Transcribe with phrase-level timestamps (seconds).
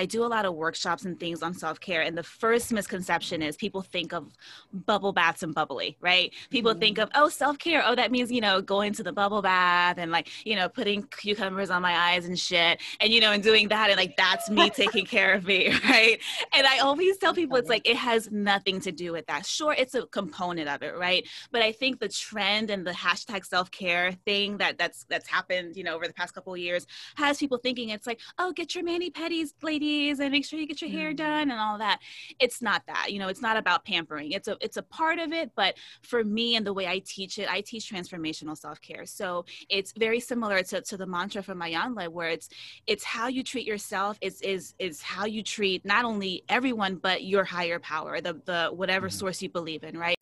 [0.00, 2.00] I do a lot of workshops and things on self care.
[2.00, 4.32] And the first misconception is people think of
[4.72, 6.32] bubble baths and bubbly, right?
[6.48, 6.80] People mm-hmm.
[6.80, 7.82] think of, oh, self care.
[7.84, 11.02] Oh, that means, you know, going to the bubble bath and like, you know, putting
[11.02, 12.80] cucumbers on my eyes and shit.
[13.00, 13.90] And, you know, and doing that.
[13.90, 16.18] And like, that's me taking care of me, right?
[16.54, 19.44] And I always tell people it's like, it has nothing to do with that.
[19.44, 21.28] Sure, it's a component of it, right?
[21.52, 25.76] But I think the trend and the hashtag self care thing that that's that's happened,
[25.76, 26.86] you know, over the past couple of years
[27.16, 29.52] has people thinking it's like, oh, get your mani pedis,
[29.90, 31.16] ladies, and make sure you get your hair mm.
[31.16, 32.00] done and all that.
[32.38, 34.32] It's not that, you know, it's not about pampering.
[34.32, 37.38] It's a it's a part of it, but for me and the way I teach
[37.38, 39.06] it, I teach transformational self care.
[39.06, 42.48] So it's very similar to, to the mantra from Iyanla, where it's
[42.86, 47.24] it's how you treat yourself is is is how you treat not only everyone but
[47.24, 49.18] your higher power, the the whatever mm-hmm.
[49.18, 50.16] source you believe in, right?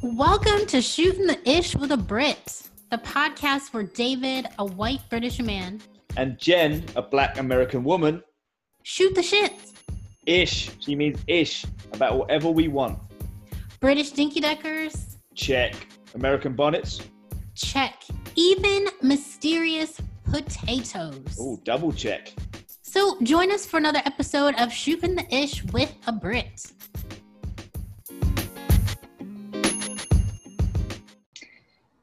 [0.00, 5.40] Welcome to Shooting the Ish with a Brit, the podcast for David, a white British
[5.40, 5.80] man,
[6.16, 8.22] and Jen, a black American woman.
[8.82, 9.52] Shoot the shit.
[10.26, 10.70] Ish.
[10.80, 12.98] She means ish about whatever we want.
[13.80, 15.16] British dinky deckers.
[15.34, 15.74] Check.
[16.14, 17.00] American bonnets.
[17.54, 18.04] Check.
[18.34, 20.00] Even mysterious
[20.30, 21.36] potatoes.
[21.38, 22.32] Oh, double check.
[22.82, 26.72] So join us for another episode of Shooting the Ish with a Brit.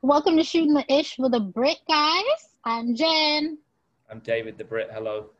[0.06, 2.22] Welcome to Shooting the Ish with a Brit, guys.
[2.64, 3.58] I'm Jen.
[4.08, 4.90] I'm David the Brit.
[4.94, 5.32] Hello.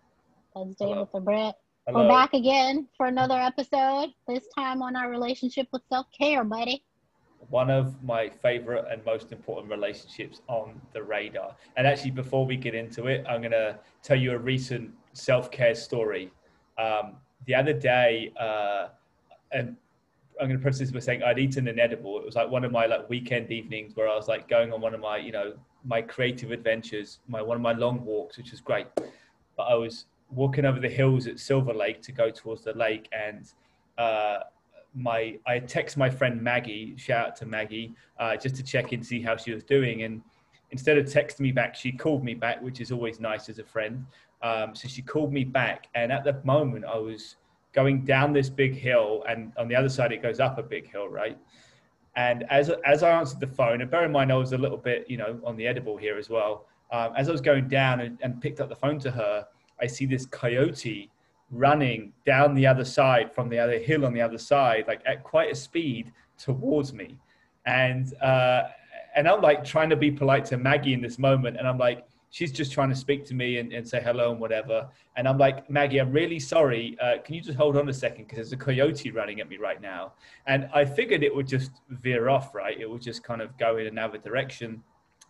[0.56, 1.10] That's David Hello.
[1.14, 1.56] the Brit.
[1.86, 2.02] Hello.
[2.02, 6.84] We're back again for another episode, this time on our relationship with self care, buddy.
[7.52, 11.56] One of my favorite and most important relationships on the radar.
[11.78, 15.52] And actually, before we get into it, I'm going to tell you a recent self
[15.52, 16.32] care story.
[16.80, 18.88] Um, the other day, uh,
[19.52, 19.78] and
[20.40, 22.20] I'm going to preface this by saying I'd eaten an edible.
[22.20, 24.82] It was like one of my like weekend evenings where I was like going on
[24.82, 25.54] one of my, you know,
[25.86, 28.88] my creative adventures, my one of my long walks, which was great.
[29.56, 33.08] But I was walking over the hills at Silver Lake to go towards the lake,
[33.12, 33.52] and
[33.98, 34.40] uh,
[34.94, 36.96] my I text my friend Maggie.
[36.98, 40.04] Shout out to Maggie, uh, just to check in, see how she was doing.
[40.04, 40.22] And
[40.72, 43.64] instead of texting me back, she called me back, which is always nice as a
[43.64, 44.06] friend.
[44.42, 47.38] Um, so she called me back, and at the moment I was
[47.76, 50.90] going down this big hill, and on the other side it goes up a big
[50.90, 51.38] hill, right?
[52.16, 54.78] And as as I answered the phone, and bear in mind I was a little
[54.78, 56.66] bit, you know, on the edible here as well.
[56.92, 59.46] Um, as I was going down and, and picked up the phone to her,
[59.82, 61.12] I see this coyote
[61.52, 65.24] running down the other side from the other hill on the other side, like at
[65.24, 67.18] quite a speed towards me.
[67.66, 68.64] And uh,
[69.16, 72.06] and I'm like trying to be polite to Maggie in this moment, and I'm like,
[72.30, 74.88] she's just trying to speak to me and, and say hello and whatever.
[75.16, 76.98] And I'm like, Maggie, I'm really sorry.
[77.02, 78.26] Uh, can you just hold on a second?
[78.26, 80.14] Because there's a coyote running at me right now.
[80.48, 82.80] And I figured it would just veer off, right?
[82.80, 84.84] It would just kind of go in another direction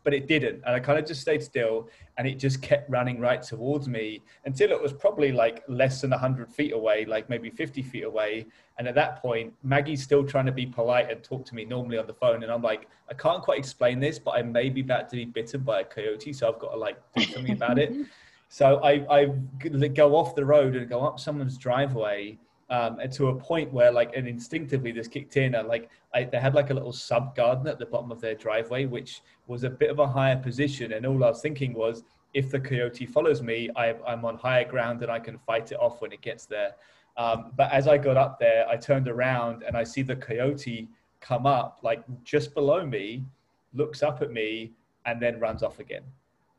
[0.05, 0.61] but it didn't.
[0.65, 4.21] And I kind of just stayed still and it just kept running right towards me
[4.45, 8.45] until it was probably like less than 100 feet away, like maybe 50 feet away.
[8.77, 11.97] And at that point, Maggie's still trying to be polite and talk to me normally
[11.97, 12.43] on the phone.
[12.43, 15.25] And I'm like, I can't quite explain this, but I may be about to be
[15.25, 16.31] bitten by a coyote.
[16.31, 17.93] So I've got to like do something about it.
[18.47, 19.25] So I, I
[19.87, 22.37] go off the road and go up someone's driveway
[22.69, 26.23] um, and to a point where like and instinctively this kicked in and like I,
[26.23, 29.63] they had like a little sub garden at the bottom of their driveway which was
[29.63, 30.93] a bit of a higher position.
[30.93, 32.03] And all i was thinking was
[32.33, 35.79] if the coyote follows me I, am on higher ground and i can fight it
[35.79, 36.73] off when it gets there.
[37.17, 40.87] Um, but as i got up there i turned around and i see the coyote
[41.21, 43.23] come up like just below me
[43.73, 44.71] looks up at me
[45.05, 46.01] and then runs off again.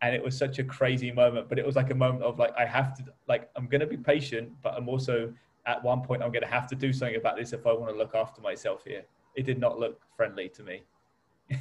[0.03, 2.55] And it was such a crazy moment but it was like a moment of like
[2.56, 5.33] i have to like i'm going to be patient but i'm also
[5.66, 7.93] at one point I'm going to have to do something about this if I want
[7.93, 9.03] to look after myself here.
[9.34, 10.82] It did not look friendly to me.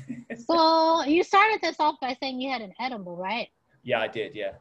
[0.47, 3.49] so you started this off by saying you had an edible, right?
[3.83, 4.35] Yeah, I did.
[4.35, 4.53] Yeah.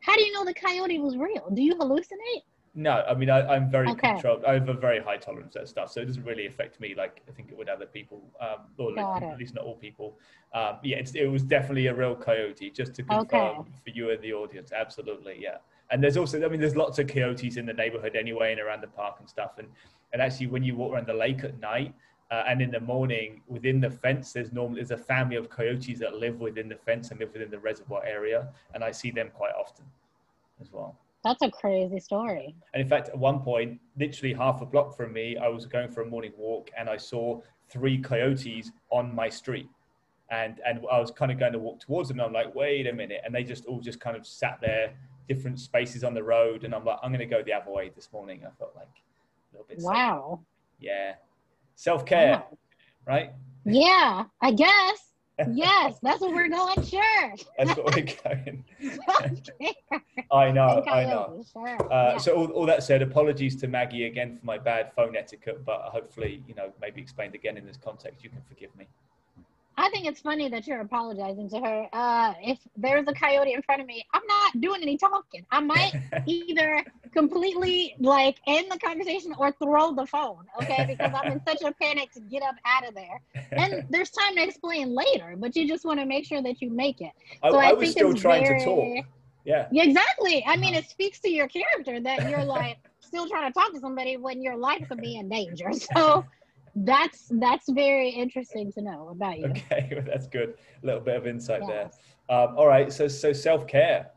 [0.00, 1.50] How do you know the coyote was real?
[1.52, 2.42] Do you hallucinate?
[2.72, 4.12] No, I mean I, am very okay.
[4.12, 4.44] controlled.
[4.44, 6.94] I have a very high tolerance to that stuff, so it doesn't really affect me
[6.96, 10.16] like I think it would other people, um, or like, at least not all people.
[10.54, 12.70] Um, yeah, it was definitely a real coyote.
[12.70, 13.70] Just to confirm okay.
[13.84, 15.56] for you and the audience, absolutely, yeah
[15.90, 18.82] and there's also, I mean, there's lots of coyotes in the neighborhood anyway and around
[18.82, 19.58] the park and stuff.
[19.58, 19.68] And,
[20.12, 21.94] and actually, when you walk around the lake at night
[22.30, 25.98] uh, and in the morning, within the fence, there's normally there's a family of coyotes
[25.98, 29.30] that live within the fence and live within the reservoir area, and I see them
[29.34, 29.84] quite often
[30.60, 30.96] as well.
[31.22, 32.54] That's a crazy story.
[32.72, 35.90] And in fact, at one point, literally half a block from me, I was going
[35.90, 39.68] for a morning walk and I saw three coyotes on my street.
[40.30, 42.20] And, and I was kind of going to walk towards them.
[42.20, 43.20] And I'm like, wait a minute.
[43.24, 44.94] And they just all just kind of sat there
[45.32, 47.92] different spaces on the road, and I'm like, I'm going to go the other way
[47.94, 48.40] this morning.
[48.44, 49.78] I felt like a little bit.
[49.78, 50.40] Wow.
[50.80, 51.14] Yeah,
[51.76, 52.58] self care, wow.
[53.06, 53.30] right?
[53.64, 54.98] Yeah, I guess.
[55.54, 56.82] yes, that's what we're going.
[56.84, 57.34] Sure.
[57.56, 58.64] That's what we're going.
[60.32, 61.44] I know, I know.
[61.52, 61.92] Sure.
[61.92, 62.18] Uh, yeah.
[62.18, 65.80] So all, all that said, apologies to Maggie again for my bad phone etiquette, but
[65.82, 68.88] hopefully, you know, maybe explained again in this context, you can forgive me.
[69.76, 71.88] I think it's funny that you're apologizing to her.
[71.92, 75.46] Uh, if there's a coyote in front of me, I'm not doing any talking.
[75.50, 75.94] I might
[76.26, 80.84] either completely like end the conversation or throw the phone, okay?
[80.86, 83.22] Because I'm in such a panic to get up out of there.
[83.56, 86.70] And there's time to explain later, but you just want to make sure that you
[86.70, 87.12] make it.
[87.42, 88.92] I, So I I was think still trying to talk.
[89.44, 89.68] Yeah.
[89.70, 90.44] Yeah, exactly.
[90.46, 93.80] I mean, it speaks to your character that you're like still trying to talk to
[93.80, 95.70] somebody when your life could be in danger.
[95.94, 96.24] So
[96.76, 99.46] that's that's very interesting to know about you.
[99.46, 100.54] Okay, well, that's good.
[100.82, 101.98] A little bit of insight Yes.
[102.28, 102.36] there.
[102.38, 104.10] Um, all right, so so self care.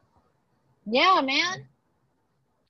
[0.86, 1.68] Yeah, man.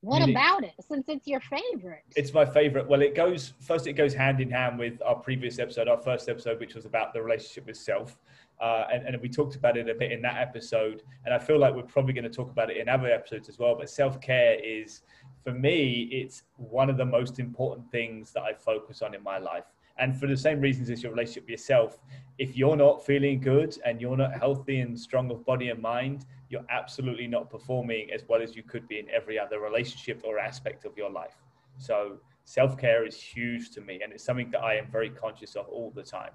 [0.01, 0.73] What Really- about it?
[0.81, 2.03] Since it's your favorite.
[2.17, 2.87] It's my favorite.
[2.89, 3.87] Well, it goes first.
[3.87, 7.13] It goes hand in hand with our previous episode, our first episode, which was about
[7.13, 8.19] the relationship with self,
[8.59, 11.03] uh, and, and we talked about it a bit in that episode.
[11.25, 13.57] And I feel like we're probably going to talk about it in other episodes as
[13.59, 13.75] well.
[13.75, 15.03] But self care is,
[15.43, 19.37] for me, it's one of the most important things that I focus on in my
[19.37, 19.65] life.
[19.97, 21.99] And for the same reasons as your relationship with yourself,
[22.39, 26.25] if you're not feeling good and you're not healthy and strong of body and mind,
[26.49, 30.39] you're absolutely not performing as well as you could be in every other relationship or
[30.39, 31.35] aspect of your life.
[31.77, 35.55] So self care is huge to me, and it's something that I am very conscious
[35.55, 36.31] of all the time.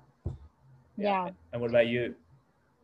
[0.96, 1.30] yeah.
[1.52, 2.14] And what about you?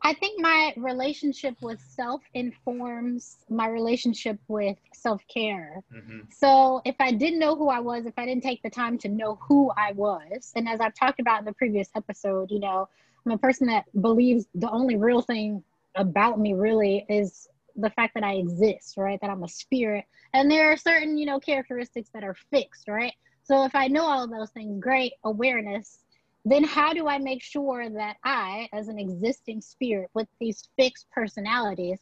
[0.05, 5.81] I think my relationship with self informs my relationship with self care.
[5.91, 8.99] hmm So if I didn't know who I was, if I didn't take the time
[8.99, 12.59] to know who I was, and as I've talked about in the previous episode, you
[12.59, 12.87] know,
[13.25, 15.63] I'm a person that believes the only real thing
[15.95, 19.19] about me really is the fact that I exist, right?
[19.21, 20.05] That I'm a spirit.
[20.33, 23.13] And there are certain, you know, characteristics that are fixed, right?
[23.43, 26.04] So if I know all of those things, great awareness,
[26.45, 31.07] then how do I make sure that I, as an existing spirit with these fixed
[31.11, 31.99] personalities,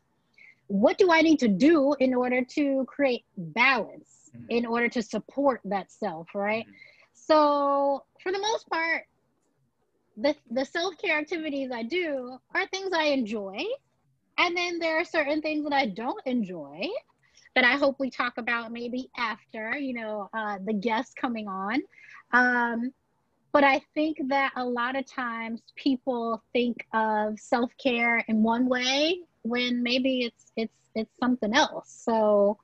[0.68, 4.46] what do I need to do in order to create balance, Mhm.
[4.50, 6.66] in order to support that self, right?
[6.68, 6.74] Mhm.
[7.14, 9.08] So for the most part,
[10.18, 13.58] the the self-care activities I do are things I enjoy.
[14.38, 16.88] And then there are certain things that I don't enjoy
[17.56, 21.82] that I hope we talk about maybe after, you know, uh, the guests coming on.
[22.32, 22.94] Um,
[23.54, 29.20] but I think that a lot of times people think of self-care in one way
[29.44, 31.90] when maybe it's it's it's something else.
[32.04, 32.58] So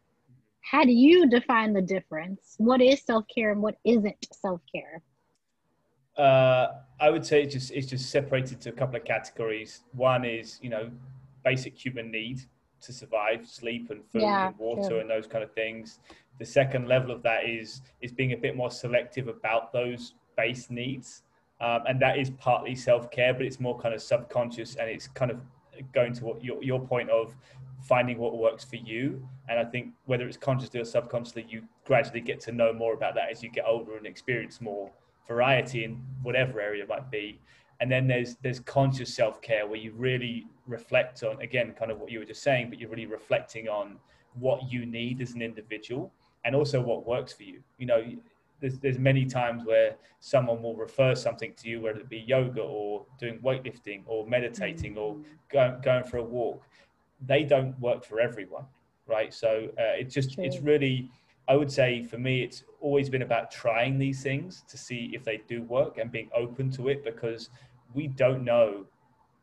[0.62, 2.56] how do you define the difference?
[2.58, 5.02] What is self-care and what isn't self-care?
[6.18, 9.84] Uh, I would say it's just it's just separated to a couple of categories.
[9.94, 10.90] One is you know
[11.46, 12.42] basic human need
[12.82, 16.00] to survive, sleep and food Yeah, and water and those kind of things.
[16.40, 20.70] The second level of that is is being a bit more selective about those base
[20.70, 21.24] needs,
[21.62, 25.08] um, and that is partly self care, but it's more kind of subconscious and it's
[25.08, 25.38] kind of
[25.94, 27.36] going to what your your point of
[27.82, 29.04] finding what works for you.
[29.50, 33.16] And I think whether it's consciously or subconsciously, you gradually get to know more about
[33.16, 34.92] that as you get older and experience more
[35.28, 37.40] variety in whatever area it might be.
[37.82, 42.00] And then there's there's conscious self care where you really reflect on again kind of
[42.00, 43.98] what you were just saying, but you're really reflecting on
[44.36, 46.14] what you need as an individual
[46.46, 47.60] and also what works for you.
[47.78, 48.02] You know,
[48.60, 52.62] there's there's many times where someone will refer something to you, whether it be yoga
[52.62, 55.18] or doing weightlifting or meditating or
[55.52, 56.64] going going for a walk.
[57.26, 58.66] They don't work for everyone,
[59.08, 59.34] right?
[59.34, 61.12] So uh, it's just it's really
[61.50, 65.24] I would say for me, it's always been about trying these things to see if
[65.24, 67.50] they do work and being open to it because
[67.96, 68.86] we don't know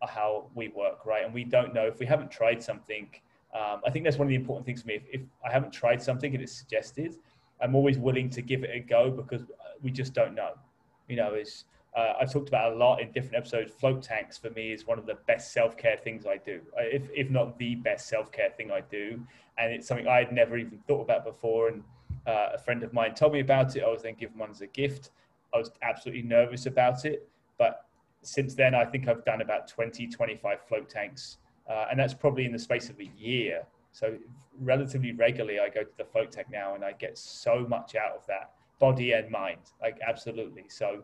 [0.03, 1.25] how we work, right?
[1.25, 3.09] And we don't know if we haven't tried something.
[3.53, 4.95] Um, I think that's one of the important things for me.
[4.95, 7.17] If, if I haven't tried something and it's suggested,
[7.61, 9.43] I'm always willing to give it a go because
[9.83, 10.53] we just don't know.
[11.09, 11.65] You know, is
[11.97, 13.73] uh, I've talked about a lot in different episodes.
[13.73, 17.09] Float tanks for me is one of the best self care things I do, if
[17.15, 19.21] if not the best self care thing I do,
[19.57, 21.69] and it's something I had never even thought about before.
[21.69, 21.83] And
[22.27, 23.83] uh, a friend of mine told me about it.
[23.83, 25.11] I was then given one as a gift.
[25.55, 27.87] I was absolutely nervous about it, but
[28.21, 31.39] since then I think I've done about 20, 25 float tanks,
[31.71, 33.63] uh, and that's probably in the space of a year.
[33.97, 34.15] So
[34.61, 38.15] relatively regularly, I go to the folk tech now, and I get so much out
[38.15, 40.65] of that, body and mind, like absolutely.
[40.69, 41.03] So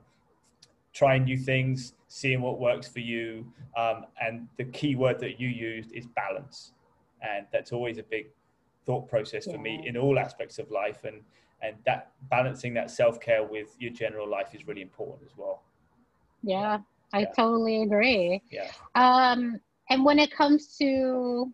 [0.93, 5.49] trying new things, seeing what works for you, um, and the key word that you
[5.49, 6.75] used is balance,
[7.23, 8.27] and that's always a big
[8.85, 11.23] thought process for me in all aspects of life, and
[11.63, 15.63] and that balancing that self care with your general life is really important as well.
[16.43, 16.81] Yeah,
[17.15, 17.33] I Yeah.
[17.33, 18.43] totally agree.
[18.51, 18.71] Yeah.
[18.97, 19.59] Um,
[19.89, 21.51] and when it comes to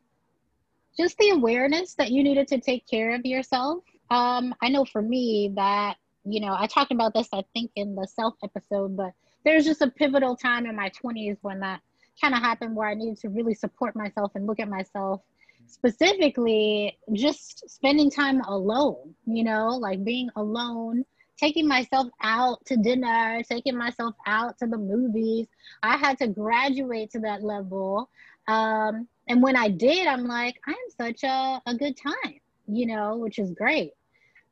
[0.99, 5.03] just the awareness that you needed to take care of yourself, um, I know for
[5.03, 9.13] me that, you know, I talked about this, I think, in the self episode, but
[9.45, 11.81] there's just a pivotal time in my 20s when that
[12.21, 15.23] kind of happened where I needed to really support myself and look at myself
[15.69, 21.05] specifically just spending time alone, you know, like being alone,
[21.37, 25.47] taking myself out to dinner, taking myself out to the movies.
[25.83, 28.11] I had to graduate to that level.
[28.49, 33.17] Um, and when I did, I'm like, I'm such a, a good time, you know,
[33.17, 33.93] which is great.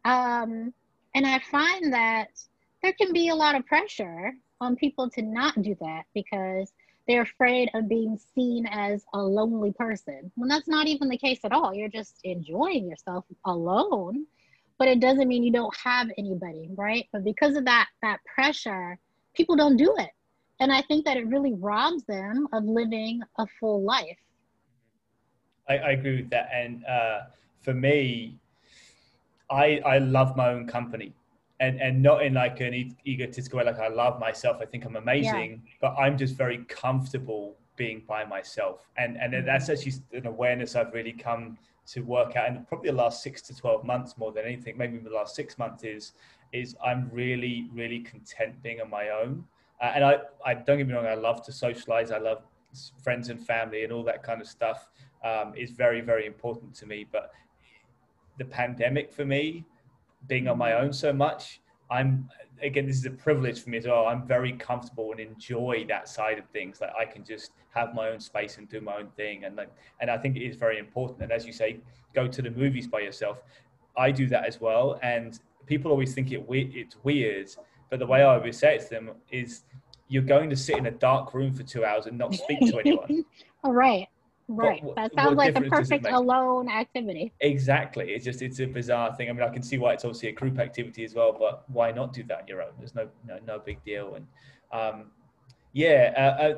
[0.04, 0.73] Um,
[1.14, 2.28] and I find that
[2.83, 6.73] there can be a lot of pressure on people to not do that because
[7.09, 10.30] they're afraid of being seen as a lonely person.
[10.35, 11.75] When that's not even the case at all.
[11.75, 14.26] You're just enjoying yourself alone,
[14.78, 17.06] but it doesn't mean you don't have anybody, right?
[17.12, 18.99] But because of that that pressure,
[19.35, 20.11] people don't do it.
[20.61, 24.18] And I think that it really robs them of living a full life.
[25.68, 26.50] I, I agree with that.
[26.52, 27.20] And uh,
[27.61, 28.37] for me,
[29.50, 31.12] I I love my own company
[31.61, 34.96] and and not in like an egotistical way like i love myself i think i'm
[34.96, 35.73] amazing yeah.
[35.80, 39.46] but i'm just very comfortable being by myself and and mm-hmm.
[39.46, 41.56] that's actually an awareness i've really come
[41.87, 44.99] to work out and probably the last six to 12 months more than anything maybe
[44.99, 46.12] the last six months is
[46.52, 49.44] is i'm really really content being on my own
[49.80, 52.42] uh, and I, I don't get me wrong i love to socialize i love
[53.02, 54.88] friends and family and all that kind of stuff
[55.25, 57.32] um, is very very important to me but
[58.38, 59.64] the pandemic for me
[60.26, 62.28] being on my own so much, I'm
[62.62, 64.06] again this is a privilege for me as well.
[64.06, 66.80] I'm very comfortable and enjoy that side of things.
[66.80, 69.70] Like I can just have my own space and do my own thing, and like,
[70.00, 71.23] and I think it is very important.
[71.23, 71.80] And as you say,
[72.14, 73.42] go to the movies by yourself.
[73.96, 77.49] I do that as well, and people always think it it's weird,
[77.88, 79.62] but the way I always say it to them is,
[80.08, 82.78] you're going to sit in a dark room for two hours and not speak to
[82.78, 83.25] anyone.
[83.64, 84.06] All right.
[84.49, 84.83] Right.
[84.83, 87.33] What, that sounds like a perfect alone activity.
[87.41, 88.12] Exactly.
[88.12, 89.29] It's just it's a bizarre thing.
[89.29, 91.91] I mean, I can see why it's obviously a group activity as well, but why
[91.91, 92.71] not do that on your own?
[92.79, 94.15] There's no no, no big deal.
[94.15, 94.26] And
[94.73, 95.11] um,
[95.73, 96.55] yeah, uh, uh,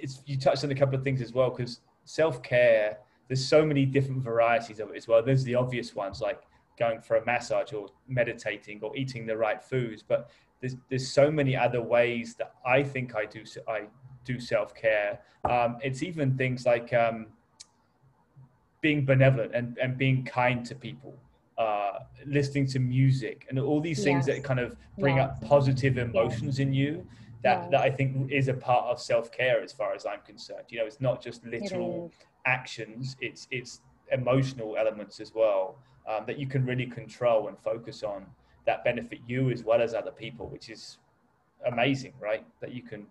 [0.00, 2.98] it's you touched on a couple of things as well because self care.
[3.28, 5.22] There's so many different varieties of it as well.
[5.22, 6.42] There's the obvious ones like
[6.78, 10.30] going for a massage or meditating or eating the right foods, but
[10.60, 13.86] there's there's so many other ways that I think I do so I
[14.24, 15.20] do self care.
[15.48, 17.26] Um, it's even things like um,
[18.80, 21.14] being benevolent and, and being kind to people,
[21.58, 24.36] uh, listening to music, and all these things yes.
[24.36, 25.30] that kind of bring yes.
[25.30, 26.66] up positive emotions yes.
[26.66, 27.06] in you.
[27.42, 30.66] That, that I think is a part of self care as far as I'm concerned.
[30.68, 33.80] You know, it's not just literal it actions; it's it's
[34.12, 35.76] emotional elements as well
[36.06, 38.26] um, that you can really control and focus on
[38.66, 40.98] that benefit you as well as other people, which is
[41.66, 42.44] amazing, right?
[42.60, 43.06] That you can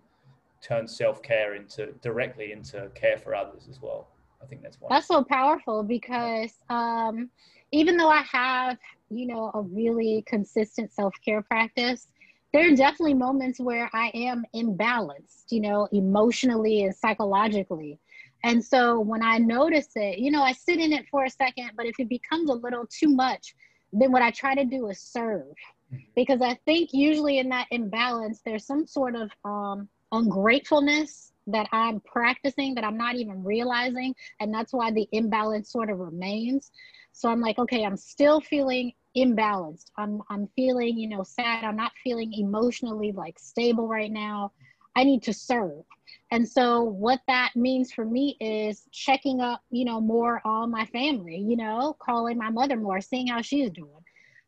[0.62, 4.10] turn self care into directly into care for others as well.
[4.42, 7.30] I think that's That's so powerful because um,
[7.72, 8.78] even though I have,
[9.10, 12.08] you know, a really consistent self care practice,
[12.54, 18.00] there are definitely moments where I am imbalanced, you know, emotionally and psychologically.
[18.44, 21.72] And so when I notice it, you know, I sit in it for a second,
[21.78, 23.56] but if it becomes a little too much,
[23.94, 25.54] then what I try to do is serve.
[25.94, 25.98] Mm-hmm.
[26.16, 32.00] Because I think usually in that imbalance, there's some sort of um, ungratefulness that I'm
[32.02, 34.16] practicing that I'm not even realizing.
[34.40, 36.72] And that's why the imbalance sort of remains.
[37.14, 39.92] So I'm like, okay, I'm still feeling imbalanced.
[39.98, 41.64] I'm I'm feeling, you know, sad.
[41.64, 44.52] I'm not feeling emotionally like stable right now.
[44.96, 45.84] I need to serve.
[46.32, 50.86] And so what that means for me is checking up, you know, more on my
[50.88, 54.04] family, you know, calling my mother more, seeing how she's doing,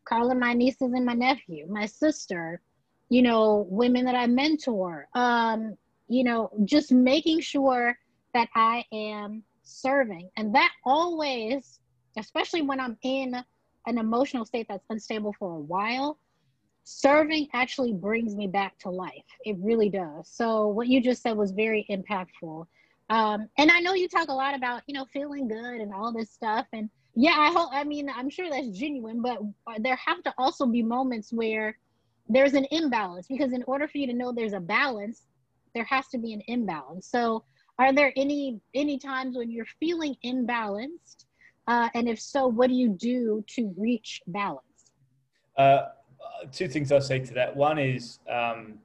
[0.05, 2.61] calling my nieces and my nephew, my sister,
[3.13, 5.77] you know, women that I mentor, um,
[6.07, 7.95] you know, just making sure
[8.33, 10.31] that I am serving.
[10.35, 11.79] And that always,
[12.17, 13.35] especially when I'm in
[13.85, 16.17] an emotional state that's unstable for a while,
[16.85, 19.29] serving actually brings me back to life.
[19.45, 20.27] It really does.
[20.27, 22.65] So what you just said was very impactful.
[23.11, 26.11] Um, and I know you talk a lot about, you know, feeling good and all
[26.11, 26.65] this stuff.
[26.73, 29.37] And yeah, I hope, I mean, I'm sure that's genuine, but
[29.81, 31.77] there have to also be moments where
[32.27, 35.23] there's an imbalance because in order for you to know there's a balance
[35.73, 37.07] there has to be an imbalance.
[37.07, 37.43] So
[37.79, 41.25] are there any any times when you're feeling imbalanced?
[41.67, 44.91] Uh, and if so what do you do to reach balance?
[45.57, 45.89] Uh,
[46.51, 47.55] two things i'll say to that.
[47.55, 48.75] One is um,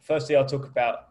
[0.00, 1.08] firstly i'll talk about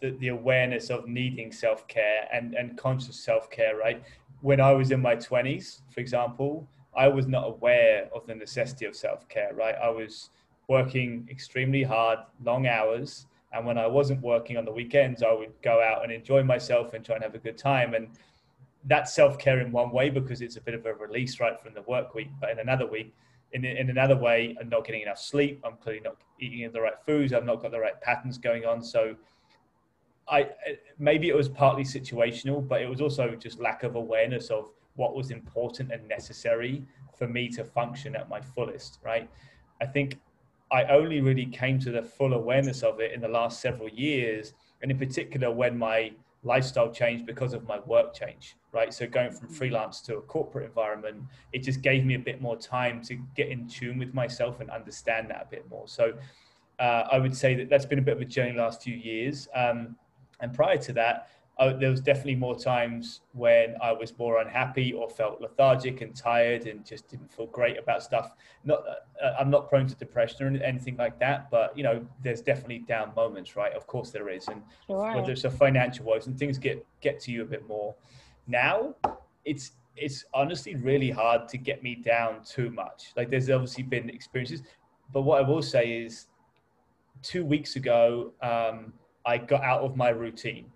[0.00, 4.02] the, the awareness of needing self-care and, and conscious self-care right?
[4.40, 8.84] When i was in my 20s for example I was not aware of the necessity
[8.84, 9.74] of self care, right?
[9.82, 10.30] I was
[10.68, 13.26] working extremely hard, long hours.
[13.52, 16.94] And when I wasn't working on the weekends, I would go out and enjoy myself
[16.94, 17.94] and try and have a good time.
[17.94, 18.08] And
[18.84, 21.74] that's self care in one way because it's a bit of a release, right, from
[21.74, 22.28] the work week.
[22.40, 23.12] But in another week,
[23.52, 25.60] in, in another way, I'm not getting enough sleep.
[25.64, 27.32] I'm clearly not eating the right foods.
[27.32, 28.82] I've not got the right patterns going on.
[28.82, 29.16] So
[30.30, 30.48] I
[30.98, 35.14] maybe it was partly situational, but it was also just lack of awareness of what
[35.14, 36.84] was important and necessary
[37.16, 38.98] for me to function at my fullest.
[39.04, 39.28] Right.
[39.80, 40.18] I think
[40.70, 44.54] I only really came to the full awareness of it in the last several years,
[44.82, 49.30] and in particular when my lifestyle changed because of my work change right so going
[49.30, 51.22] from freelance to a corporate environment
[51.52, 54.70] it just gave me a bit more time to get in tune with myself and
[54.70, 56.14] understand that a bit more so
[56.78, 59.48] uh, i would say that that's been a bit of a journey last few years
[59.54, 59.96] um,
[60.40, 61.28] and prior to that
[61.60, 66.16] uh, there was definitely more times when I was more unhappy or felt lethargic and
[66.16, 68.34] tired and just didn't feel great about stuff.
[68.64, 72.06] Not, uh, uh, I'm not prone to depression or anything like that, but you know,
[72.24, 73.74] there's definitely down moments, right?
[73.74, 75.14] Of course there is, and sure.
[75.14, 77.94] whether it's a financial woes and things get get to you a bit more.
[78.46, 78.94] Now,
[79.44, 83.12] it's it's honestly really hard to get me down too much.
[83.16, 84.62] Like there's obviously been experiences,
[85.12, 86.28] but what I will say is,
[87.22, 88.94] two weeks ago, um,
[89.24, 90.66] I got out of my routine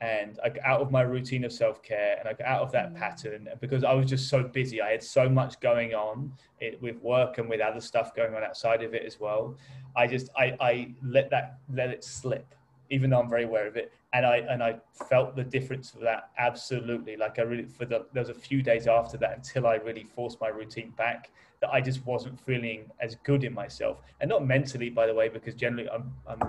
[0.00, 2.72] and I got out of my routine of self care and I got out of
[2.72, 2.96] that mm.
[2.96, 4.82] pattern because I was just so busy.
[4.82, 8.44] I had so much going on it, with work and with other stuff going on
[8.44, 9.56] outside of it as well.
[9.94, 12.54] I just I, I let that let it slip,
[12.90, 13.92] even though I'm very aware of it.
[14.12, 14.76] And I and I
[15.08, 17.16] felt the difference of that absolutely.
[17.16, 20.04] Like I really for the there was a few days after that until I really
[20.04, 21.30] forced my routine back
[21.62, 25.30] that I just wasn't feeling as good in myself and not mentally by the way
[25.30, 26.40] because generally I'm I'm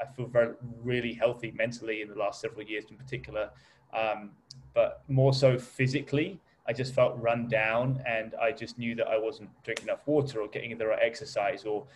[0.00, 3.50] I feel very really healthy mentally in the last several years in particular,
[3.92, 4.30] um,
[4.74, 6.40] but more so physically.
[6.66, 10.40] I just felt run down, and I just knew that I wasn't drinking enough water
[10.40, 11.86] or getting the right exercise or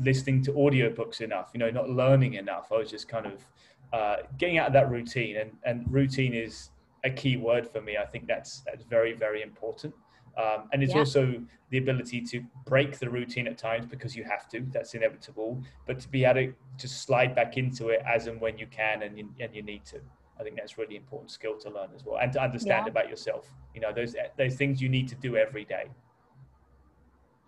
[0.00, 1.50] listening to audiobooks enough.
[1.54, 2.72] You know, not learning enough.
[2.72, 3.44] I was just kind of
[3.92, 6.70] uh, getting out of that routine, and and routine is
[7.04, 7.96] a key word for me.
[7.96, 9.94] I think that's that's very very important.
[10.38, 11.00] Um, and it's yeah.
[11.00, 15.60] also the ability to break the routine at times because you have to, that's inevitable,
[15.84, 19.02] but to be able to just slide back into it as and when you can
[19.02, 20.00] and you, and you need to.
[20.38, 22.90] I think that's really important skill to learn as well and to understand yeah.
[22.92, 23.52] about yourself.
[23.74, 25.86] You know, those, those things you need to do every day.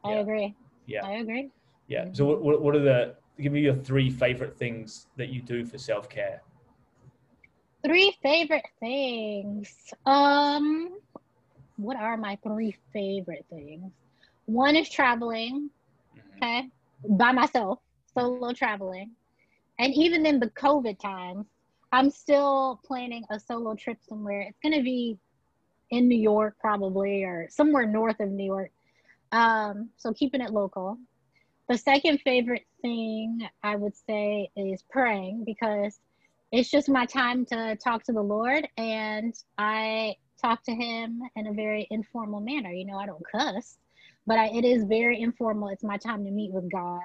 [0.05, 0.57] I agree.
[0.87, 1.07] Yeah.
[1.07, 1.51] I agree.
[1.87, 2.07] Yeah.
[2.13, 5.79] So what, what are the, give me your three favorite things that you do for
[5.79, 6.43] self-care.
[7.85, 9.73] Three favorite things.
[10.05, 10.99] Um,
[11.81, 13.91] what are my three favorite things?
[14.47, 15.71] One is traveling,
[16.17, 16.37] mm-hmm.
[16.37, 16.69] okay,
[17.09, 17.79] by myself,
[18.15, 19.13] solo traveling.
[19.79, 21.47] And even in the COVID times,
[21.93, 24.43] I'm still planning a solo trip somewhere.
[24.43, 25.19] It's going to be
[25.91, 28.71] in New York, probably, or somewhere north of New York.
[29.33, 30.99] Um, so keeping it local.
[31.69, 35.99] The second favorite thing I would say is praying because
[36.53, 38.69] it's just my time to talk to the Lord.
[38.77, 42.73] And I talk to him in a very informal manner.
[42.73, 43.79] You know, I don't cuss,
[44.27, 45.69] but I, it is very informal.
[45.69, 47.03] It's my time to meet with God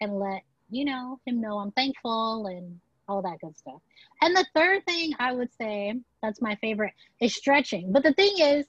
[0.00, 3.80] and let, you know, him know I'm thankful and all that good stuff.
[4.20, 7.92] And the third thing I would say that's my favorite is stretching.
[7.92, 8.66] But the thing is,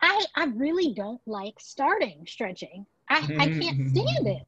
[0.00, 2.86] I I really don't like starting stretching.
[3.08, 4.42] I, I can't stand it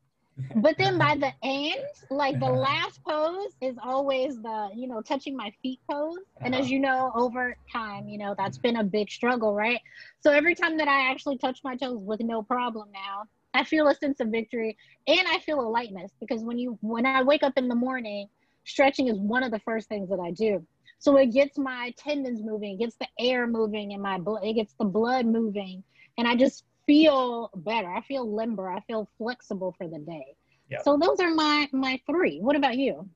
[0.56, 5.36] but then by the end, like the last pose is always the, you know, touching
[5.36, 6.18] my feet pose.
[6.40, 6.70] And as uh-huh.
[6.70, 9.80] you know, over time, you know, that's been a big struggle, right?
[10.20, 13.86] So every time that I actually touch my toes with no problem now, I feel
[13.86, 17.44] a sense of victory and I feel a lightness because when you when I wake
[17.44, 18.28] up in the morning,
[18.64, 20.66] stretching is one of the first things that I do.
[20.98, 24.54] So it gets my tendons moving, it gets the air moving in my blood, it
[24.54, 25.84] gets the blood moving,
[26.18, 27.88] and I just feel better.
[27.88, 28.70] I feel limber.
[28.70, 30.36] I feel flexible for the day.
[30.70, 30.82] Yep.
[30.84, 32.40] So those are my my three.
[32.40, 33.08] What about you?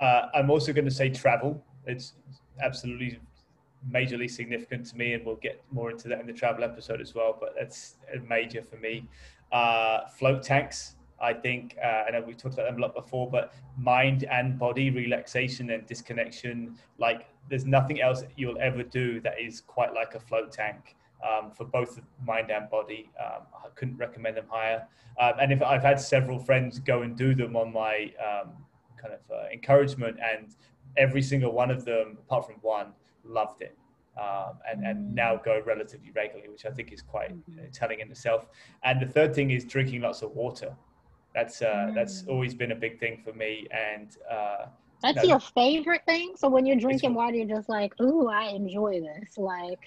[0.00, 1.64] Uh, I'm also going to say travel.
[1.86, 2.14] It's
[2.62, 3.20] absolutely
[3.90, 7.14] majorly significant to me, and we'll get more into that in the travel episode as
[7.14, 7.36] well.
[7.38, 9.06] But that's a major for me.
[9.52, 10.96] Uh, float tanks.
[11.20, 14.58] I think, uh, I know we talked about them a lot before, but mind and
[14.58, 20.16] body relaxation and disconnection, like there's nothing else you'll ever do that is quite like
[20.16, 20.96] a float tank
[21.28, 23.10] um, for both mind and body.
[23.18, 24.86] Um, I couldn't recommend them higher.
[25.20, 28.52] Um, and if I've had several friends go and do them on my um,
[29.00, 30.54] kind of uh, encouragement, and
[30.96, 32.92] every single one of them, apart from one,
[33.24, 33.76] loved it.
[34.16, 38.10] Um, and, and now go relatively regularly, which I think is quite uh, telling in
[38.12, 38.46] itself.
[38.84, 40.76] And the third thing is drinking lots of water.
[41.34, 42.28] That's uh, that's mm.
[42.28, 44.66] always been a big thing for me, and uh,
[45.02, 45.24] that's no.
[45.24, 46.34] your favorite thing.
[46.36, 49.78] So when you're drinking water, you're just like, "Ooh, I enjoy this." Like,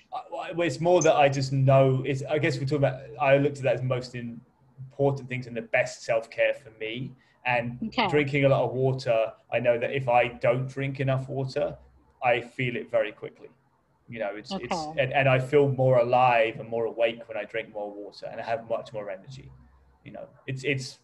[0.60, 2.04] it's more that I just know.
[2.06, 3.02] It's I guess we're talking about.
[3.20, 7.14] I looked at that as most important things and the best self care for me.
[7.46, 8.08] And okay.
[8.10, 11.78] drinking a lot of water, I know that if I don't drink enough water,
[12.22, 13.48] I feel it very quickly.
[14.10, 14.66] You know, it's okay.
[14.66, 18.28] it's and, and I feel more alive and more awake when I drink more water,
[18.32, 19.52] and I have much more energy.
[20.04, 21.00] You know, it's it's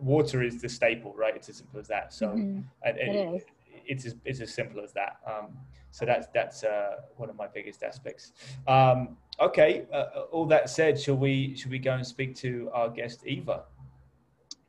[0.00, 1.34] water is the staple, right?
[1.34, 2.12] It's as simple as that.
[2.12, 2.60] So, mm-hmm.
[2.84, 3.46] it,
[3.86, 5.18] it's as, it's as simple as that.
[5.26, 5.56] Um,
[5.90, 8.32] so that's that's uh, one of my biggest aspects.
[8.68, 12.90] Um, okay, uh, all that said, shall we should we go and speak to our
[12.90, 13.62] guest Eva?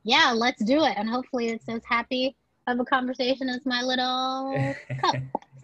[0.04, 2.34] Yeah, let's do it, and hopefully it's as happy
[2.66, 5.16] of a conversation as my little cup.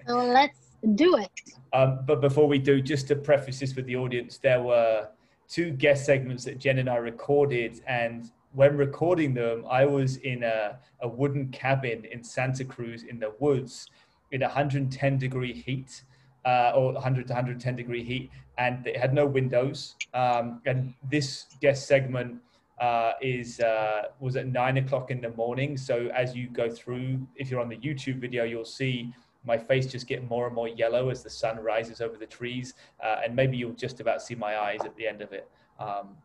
[0.06, 0.58] So let's
[0.94, 1.30] do it.
[1.72, 5.08] Um, but before we do, just to preface this with the audience, there were
[5.48, 10.44] two guest segments that Jen and I recorded, and when recording them, I was in
[10.44, 13.88] a, a wooden cabin in Santa Cruz in the woods
[14.30, 16.02] in 110 degree heat
[16.44, 19.96] uh, or 100 to 110 degree heat, and it had no windows.
[20.12, 22.40] Um, and this guest segment
[22.80, 25.76] uh, is uh, was at nine o'clock in the morning.
[25.76, 29.12] So as you go through, if you're on the YouTube video, you'll see
[29.44, 32.74] my face just get more and more yellow as the sun rises over the trees,
[33.02, 35.48] uh, and maybe you'll just about see my eyes at the end of it.
[35.78, 36.16] Um,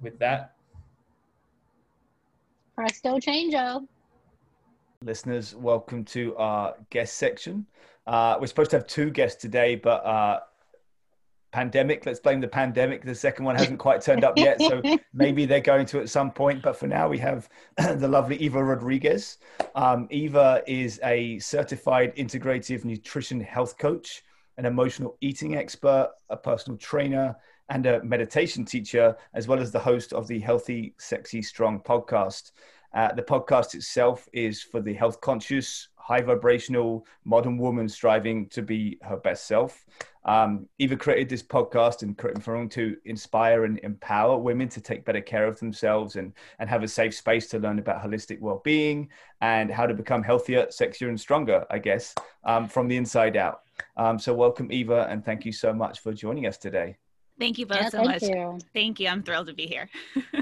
[0.00, 0.55] with that,
[2.76, 3.88] presto changeo
[5.02, 7.64] listeners, welcome to our guest section.
[8.06, 10.40] Uh, we're supposed to have two guests today, but uh,
[11.52, 13.02] pandemic, let's blame the pandemic.
[13.02, 14.82] The second one hasn't quite turned up yet, so
[15.14, 16.60] maybe they're going to at some point.
[16.60, 19.38] But for now, we have the lovely Eva Rodriguez.
[19.74, 24.22] Um, Eva is a certified integrative nutrition health coach,
[24.58, 27.36] an emotional eating expert, a personal trainer,
[27.68, 32.52] and a meditation teacher, as well as the host of the Healthy, Sexy, Strong podcast.
[32.94, 38.62] Uh, the podcast itself is for the health conscious, high vibrational modern woman striving to
[38.62, 39.84] be her best self.
[40.24, 45.20] Um, Eva created this podcast and for to inspire and empower women to take better
[45.20, 49.08] care of themselves and, and have a safe space to learn about holistic well-being
[49.40, 53.62] and how to become healthier, sexier, and stronger, I guess, um, from the inside out.
[53.96, 56.96] Um, so welcome, Eva, and thank you so much for joining us today.
[57.38, 58.22] Thank you both yeah, so thank much.
[58.22, 58.58] You.
[58.72, 59.08] Thank you.
[59.08, 59.88] I'm thrilled to be here.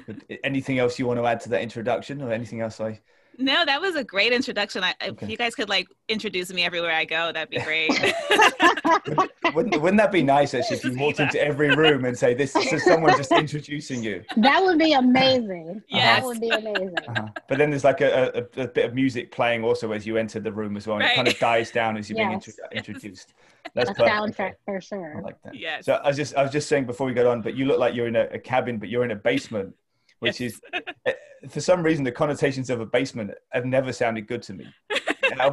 [0.06, 3.00] Uh, anything else you want to add to that introduction or anything else I
[3.38, 4.84] no, that was a great introduction.
[4.84, 5.24] I, okay.
[5.24, 7.90] If you guys could like introduce me everywhere I go, that'd be great.
[9.54, 12.54] wouldn't, wouldn't that be nice actually if you walked into every room and say, this
[12.56, 14.24] is someone just introducing you?
[14.36, 15.82] That would be amazing.
[15.94, 16.94] Yeah, That would be amazing.
[17.08, 17.28] Uh-huh.
[17.48, 20.40] But then there's like a, a, a, bit of music playing also as you enter
[20.40, 20.96] the room as well.
[20.96, 21.12] And right.
[21.12, 22.26] it kind of dies down as you're yes.
[22.26, 23.34] being intro- introduced.
[23.74, 25.18] That's a soundtrack for sure.
[25.18, 25.54] I like that.
[25.54, 25.80] Yeah.
[25.80, 27.78] So I was just I was just saying before we go on, but you look
[27.78, 29.74] like you're in a, a cabin, but you're in a basement,
[30.20, 30.54] which yes.
[30.54, 31.12] is eh,
[31.48, 34.66] for some reason the connotations of a basement have never sounded good to me.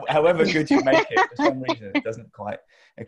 [0.08, 2.60] However good you make it, for some reason it doesn't quite.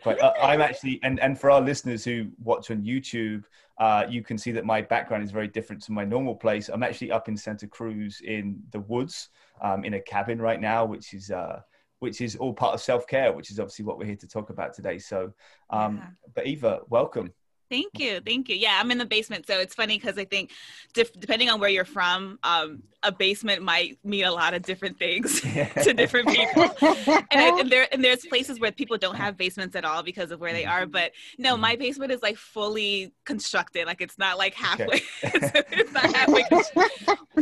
[0.01, 0.19] quite.
[0.19, 3.43] Uh, I'm actually, and and for our listeners who watch on YouTube,
[3.77, 6.69] uh, you can see that my background is very different to my normal place.
[6.69, 9.29] I'm actually up in Santa Cruz in the woods,
[9.61, 11.31] um, in a cabin right now, which is.
[11.31, 11.61] Uh,
[11.99, 14.49] which is all part of self care, which is obviously what we're here to talk
[14.49, 14.99] about today.
[14.99, 15.31] So,
[15.69, 16.07] um, yeah.
[16.35, 17.31] but Eva, welcome.
[17.73, 18.19] Thank you.
[18.23, 18.55] Thank you.
[18.55, 19.47] Yeah, I'm in the basement.
[19.47, 20.51] So it's funny because I think
[20.93, 24.97] dif- depending on where you're from, um, a basement might mean a lot of different
[24.97, 25.41] things
[25.83, 26.63] to different people.
[26.81, 30.31] and, I, and, there, and there's places where people don't have basements at all because
[30.31, 30.85] of where they are.
[30.85, 33.87] But no, my basement is like fully constructed.
[33.87, 35.01] Like it's not like halfway.
[35.23, 35.63] Okay.
[35.71, 36.43] it's not halfway.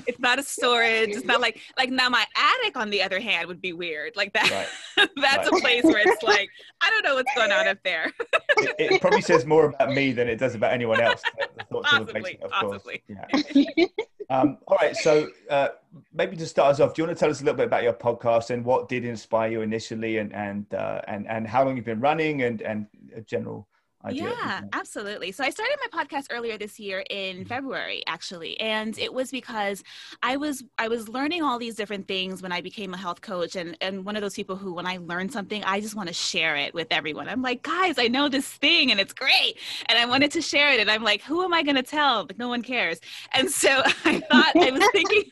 [0.08, 1.10] it's not a storage.
[1.10, 4.16] It's not like, like now my attic on the other hand would be weird.
[4.16, 4.50] Like that.
[4.98, 5.10] Right.
[5.18, 5.60] that's right.
[5.60, 6.50] a place where it's like,
[6.82, 8.12] I don't know what's going on up there.
[8.58, 11.22] it, it probably says more about me than it does about anyone else.
[11.72, 13.04] possibly, of possibly.
[13.08, 13.44] Course.
[13.54, 13.86] Yeah.
[14.30, 15.70] um, all right, so uh,
[16.14, 17.84] maybe to start us off, do you want to tell us a little bit about
[17.84, 21.76] your podcast and what did inspire you initially, and and uh, and and how long
[21.76, 23.68] you've been running, and and a general
[24.06, 24.24] idea.
[24.24, 25.32] Yeah, absolutely.
[25.32, 27.46] So I started my podcast earlier this year in mm-hmm.
[27.46, 29.84] February actually, and it was because
[30.22, 33.56] I was I was learning all these different things when I became a health coach
[33.56, 36.14] and and one of those people who when I learn something, I just want to
[36.14, 37.30] share it with everyone.
[37.30, 40.72] I'm like, "Guys, I know this thing and it's great." And I wanted to share
[40.74, 42.24] it and I'm like, "Who am I going to tell?
[42.24, 43.00] Like no one cares."
[43.34, 43.70] And so
[44.06, 45.32] I thought I was thinking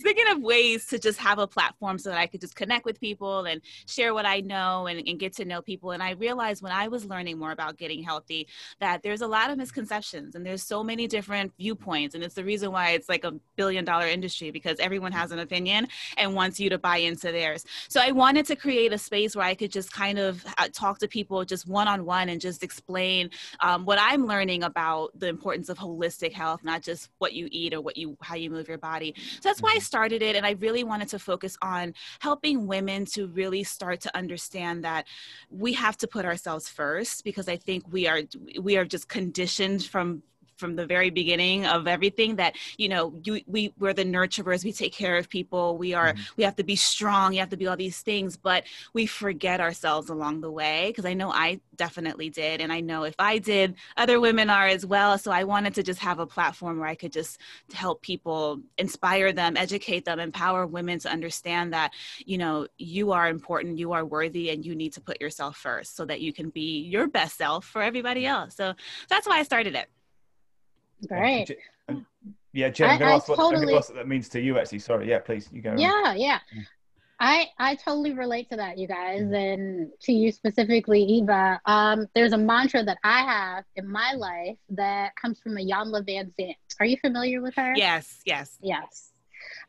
[0.00, 3.00] thinking of ways to just have a platform so that I could just connect with
[3.00, 5.92] people and share what I know and, and get to know people.
[5.92, 8.48] And I realized when I was learning more about getting healthy
[8.80, 12.14] that there's a lot of misconceptions and there's so many different viewpoints.
[12.14, 15.38] And it's the reason why it's like a billion dollar industry because everyone has an
[15.38, 17.64] opinion and wants you to buy into theirs.
[17.88, 20.98] So I wanted to create a space where I could just kind of uh, talk
[21.00, 25.28] to people just one on one and just explain um, what I'm learning about the
[25.28, 28.68] importance of holistic health, not just what you eat or what you how you move
[28.68, 29.14] your body.
[29.40, 30.36] So that's why I started it.
[30.36, 35.06] And I really wanted to focus on helping women to really start to understand that
[35.50, 38.22] we have to put ourselves first because I think we are
[38.60, 40.22] we are just conditioned from
[40.56, 44.64] from the very beginning of everything that you know you, we we're the nurturers.
[44.64, 45.76] We take care of people.
[45.76, 46.22] We are mm-hmm.
[46.36, 47.32] we have to be strong.
[47.32, 51.04] You have to be all these things but we forget ourselves along the way because
[51.04, 54.86] i know i definitely did and i know if i did other women are as
[54.86, 55.18] well.
[55.18, 57.40] So i wanted to just have a platform where i could just
[57.72, 61.92] help people inspire them educate them empower women to understand that
[62.24, 65.96] you know you are important you are worthy and you need to put yourself first
[65.96, 68.54] so that you can be your best self for everybody else.
[68.54, 68.74] So
[69.08, 69.88] that's why i started it
[71.06, 71.56] Great.
[72.52, 74.78] Yeah, Jen, I'm going to ask what, totally, what that means to you, actually.
[74.78, 75.08] Sorry.
[75.08, 75.74] Yeah, please, you go.
[75.76, 76.38] Yeah, yeah.
[77.18, 81.60] I I totally relate to that, you guys, and to you specifically, Eva.
[81.64, 86.56] Um, there's a mantra that I have in my life that comes from Iyanla Vanzant.
[86.78, 87.74] Are you familiar with her?
[87.74, 89.12] Yes, yes, yes.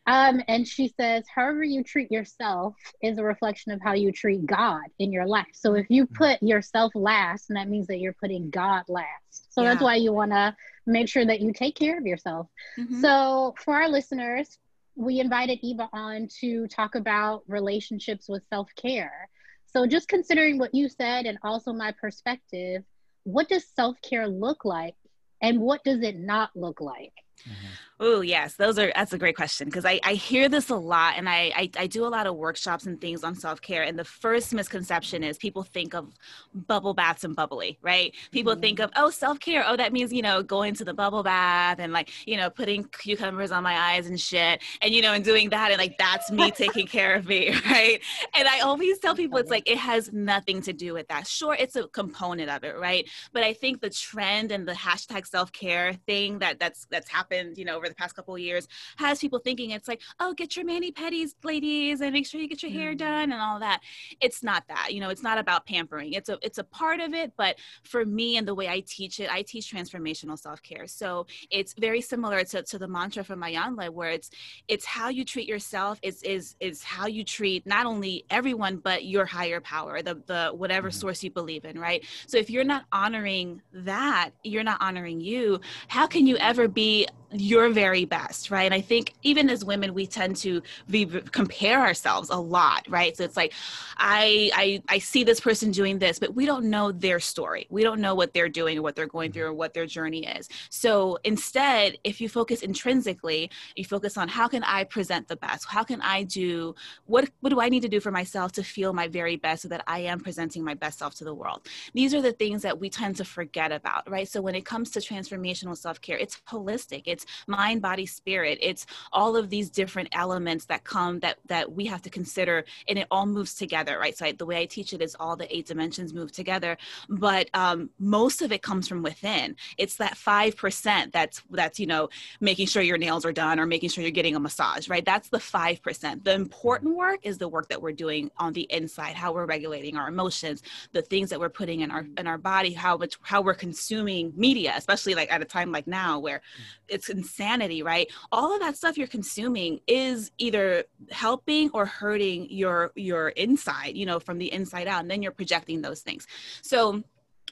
[0.07, 4.45] Um, and she says, however you treat yourself is a reflection of how you treat
[4.45, 5.47] God in your life.
[5.51, 6.15] So if you mm-hmm.
[6.15, 9.53] put yourself last, and that means that you're putting God last.
[9.53, 9.71] So yeah.
[9.71, 10.55] that's why you want to
[10.87, 12.47] make sure that you take care of yourself.
[12.77, 13.01] Mm-hmm.
[13.01, 14.57] So for our listeners,
[14.95, 19.29] we invited Eva on to talk about relationships with self care.
[19.67, 22.83] So, just considering what you said and also my perspective,
[23.23, 24.95] what does self care look like
[25.41, 27.13] and what does it not look like?
[27.47, 27.96] Mm-hmm.
[27.99, 31.15] Oh yes, those are that's a great question because I, I hear this a lot
[31.17, 33.97] and I, I, I do a lot of workshops and things on self care and
[33.97, 36.13] the first misconception is people think of
[36.53, 38.13] bubble baths and bubbly right?
[38.31, 38.61] People mm-hmm.
[38.61, 41.79] think of oh self care oh that means you know going to the bubble bath
[41.79, 45.25] and like you know putting cucumbers on my eyes and shit and you know and
[45.25, 47.99] doing that and like that's me taking care of me right?
[48.35, 51.25] And I always tell people it's like it has nothing to do with that.
[51.25, 53.09] Sure it's a component of it right?
[53.33, 57.57] But I think the trend and the hashtag self care thing that that's that's happened
[57.57, 60.33] you know over over the past couple of years has people thinking it's like, oh,
[60.33, 62.97] get your mani pedis, ladies, and make sure you get your hair mm.
[62.97, 63.81] done and all that.
[64.21, 64.93] It's not that.
[64.93, 66.13] You know, it's not about pampering.
[66.13, 69.19] It's a it's a part of it, but for me and the way I teach
[69.19, 70.87] it, I teach transformational self care.
[70.87, 74.29] So it's very similar to, to the mantra from Iyanla, where it's
[74.67, 75.99] it's how you treat yourself.
[76.01, 80.51] Is is is how you treat not only everyone but your higher power, the the
[80.53, 80.99] whatever mm-hmm.
[80.99, 82.03] source you believe in, right?
[82.27, 85.61] So if you're not honoring that, you're not honoring you.
[85.87, 88.67] How can you ever be your very best right?
[88.69, 90.51] And i think even as women we tend to
[90.89, 91.05] be,
[91.41, 93.15] compare ourselves a lot right?
[93.17, 93.53] So it's like
[93.97, 97.63] I, I i see this person doing this but we don't know their story.
[97.77, 100.23] We don't know what they're doing or what they're going through or what their journey
[100.37, 100.43] is.
[100.83, 100.91] So
[101.31, 103.41] instead if you focus intrinsically
[103.75, 105.61] you focus on how can i present the best?
[105.75, 106.73] How can i do
[107.05, 109.67] what what do i need to do for myself to feel my very best so
[109.73, 111.59] that i am presenting my best self to the world?
[111.99, 114.27] These are the things that we tend to forget about right?
[114.33, 117.03] So when it comes to transformational self-care it's holistic.
[117.13, 117.25] It's it's
[117.67, 118.57] mind body spirit.
[118.61, 122.97] It's all of these different elements that come that that we have to consider and
[122.97, 124.17] it all moves together right?
[124.17, 126.77] So I, the way i teach it is all the eight dimensions move together
[127.09, 129.55] but um, most of it comes from within.
[129.77, 133.89] It's that 5% that's that's you know making sure your nails are done or making
[133.89, 135.05] sure you're getting a massage right?
[135.05, 139.15] That's the 5% the important work is the work that we're doing on the inside
[139.15, 140.61] how we're regulating our emotions
[140.93, 144.31] the things that we're putting in our in our body how much how we're consuming
[144.35, 146.41] media especially like at a time like now where
[146.87, 148.11] it's insanity, right?
[148.31, 154.05] All of that stuff you're consuming is either helping or hurting your your inside, you
[154.05, 156.27] know, from the inside out, and then you're projecting those things.
[156.61, 157.03] So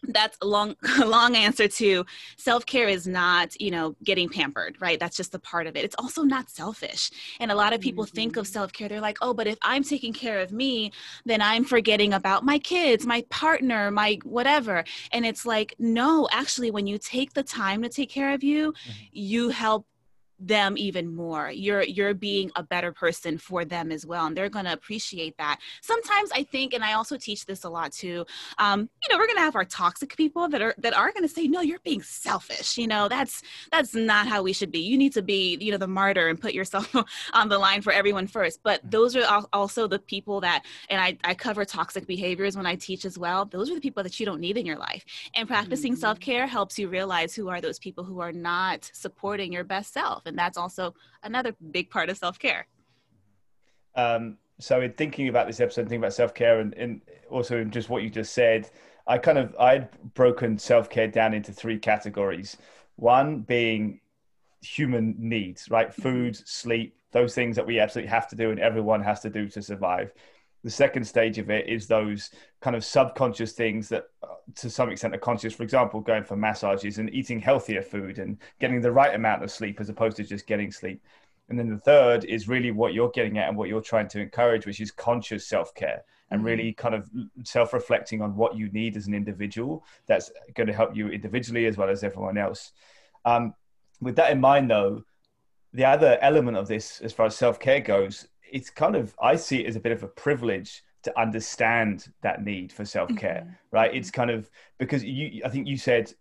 [0.03, 2.05] that's a long long answer to
[2.37, 5.95] self-care is not you know getting pampered right that's just a part of it it's
[5.97, 8.15] also not selfish and a lot of people mm-hmm.
[8.15, 10.91] think of self-care they're like oh but if i'm taking care of me
[11.25, 16.71] then i'm forgetting about my kids my partner my whatever and it's like no actually
[16.71, 18.91] when you take the time to take care of you mm-hmm.
[19.11, 19.85] you help
[20.39, 21.51] them even more.
[21.51, 25.37] You're you're being a better person for them as well and they're going to appreciate
[25.37, 25.59] that.
[25.81, 28.25] Sometimes i think and i also teach this a lot too
[28.57, 31.23] um, you know we're going to have our toxic people that are that are going
[31.23, 33.07] to say no you're being selfish you know?
[33.07, 34.79] That's that's not how we should be.
[34.79, 36.93] You need to be you know the martyr and put yourself
[37.33, 38.59] on the line for everyone first.
[38.63, 38.91] But mm.
[38.91, 43.05] those are also the people that and i, I cover toxic behaviors when i teach
[43.05, 43.45] as well.
[43.45, 45.05] Those are the people that you don't need in your life.
[45.35, 46.01] And practicing mm-hmm.
[46.01, 50.24] self-care helps you realize who are those people who are not supporting your best self
[50.25, 52.67] and that's also another big part of self-care.
[53.95, 57.89] Um, so in thinking about this episode thinking about self-care and, and also in just
[57.89, 58.69] what you just said
[59.07, 62.57] i kind of i'd broken self-care down into three categories.
[62.97, 63.99] One being
[64.61, 65.93] human needs right?
[65.93, 69.47] Food sleep those things that we absolutely have to do and everyone has to do
[69.49, 70.13] to survive
[70.65, 74.89] the second stage of it is those kind of subconscious things that uh, to some
[74.89, 75.53] extent are conscious.
[75.53, 79.51] For example going for massages and eating healthier food and getting the right amount of
[79.51, 81.03] sleep as opposed to just getting sleep.
[81.49, 84.19] And then the third is really what you're getting at and what you're trying to
[84.19, 86.47] encourage which is conscious self-care and mm-hmm.
[86.47, 87.07] really kind of
[87.43, 91.77] self-reflecting on what you need as an individual that's going to help you individually as
[91.77, 92.71] well as everyone else.
[93.23, 93.53] Um,
[94.01, 95.03] with that in mind, though,
[95.73, 99.35] the other element of this, as far as self care goes, it's kind of I
[99.35, 103.41] see it as a bit of a privilege to understand that need for self care,
[103.41, 103.75] mm-hmm.
[103.75, 103.93] right?
[103.93, 106.13] It's kind of because you, I think you said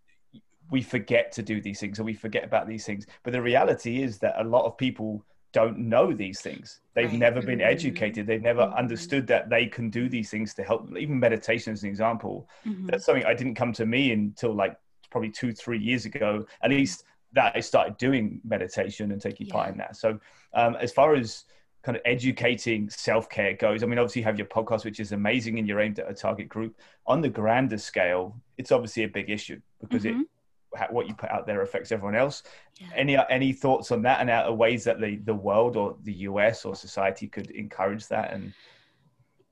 [0.69, 4.03] we forget to do these things or we forget about these things, but the reality
[4.03, 6.81] is that a lot of people don't know these things.
[6.93, 7.17] They've right.
[7.17, 7.69] never been mm-hmm.
[7.69, 8.27] educated.
[8.27, 8.77] They've never mm-hmm.
[8.77, 10.89] understood that they can do these things to help.
[10.97, 12.87] Even meditation, as an example, mm-hmm.
[12.87, 14.75] that's something I didn't come to me until like
[15.09, 16.45] probably two, three years ago.
[16.61, 19.53] At least that I started doing meditation and taking yeah.
[19.53, 19.95] part in that.
[19.95, 20.19] So,
[20.53, 21.45] um, as far as
[21.85, 25.11] kind of educating self care goes, I mean, obviously you have your podcast, which is
[25.11, 26.75] amazing, and you're aimed at a target group.
[27.05, 30.93] On the grander scale, it's obviously a big issue because it mm-hmm.
[30.93, 32.41] what you put out there affects everyone else.
[32.79, 32.87] Yeah.
[32.95, 36.13] Any any thoughts on that, and out of ways that the the world or the
[36.29, 38.51] US or society could encourage that and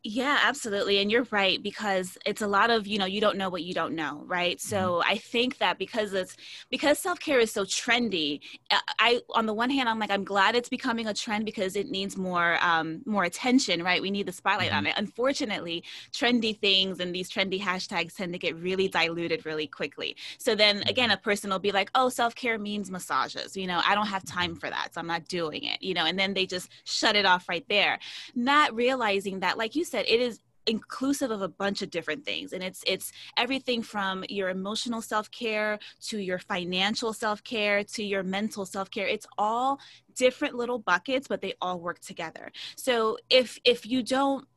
[0.06, 0.98] yeah, absolutely.
[0.98, 3.74] And you're right because it's a lot of, you know, you don't know what you
[3.74, 4.58] don't know, right?
[4.58, 4.70] Mm-hmm.
[4.70, 6.36] So I think that because it's
[6.70, 10.56] because self-care is so trendy, uh, I on the one hand I'm like I'm glad
[10.56, 14.02] it's becoming a trend because it needs more um more attention, right?
[14.02, 14.78] We need the spotlight mm-hmm.
[14.80, 14.96] on it.
[14.98, 20.18] Unfortunately, trendy things and these trendy hashtags tend to get really diluted really quickly.
[20.38, 21.20] So then again mm-hmm.
[21.20, 24.56] a person will be like, "Oh, self-care means massages." You know, I don't have time
[24.56, 27.26] for that, so I'm not doing it, you know, and then they just shut it
[27.26, 28.00] off right there.
[28.36, 32.54] Not realizing that like you said, it is inclusive of a bunch of different things.
[32.54, 38.66] And it's it's everything from your emotional self-care to your financial self-care to your mental
[38.66, 39.08] self-care.
[39.08, 39.80] It's all
[40.16, 42.52] different little buckets but they all work together.
[42.76, 44.48] So if if you don't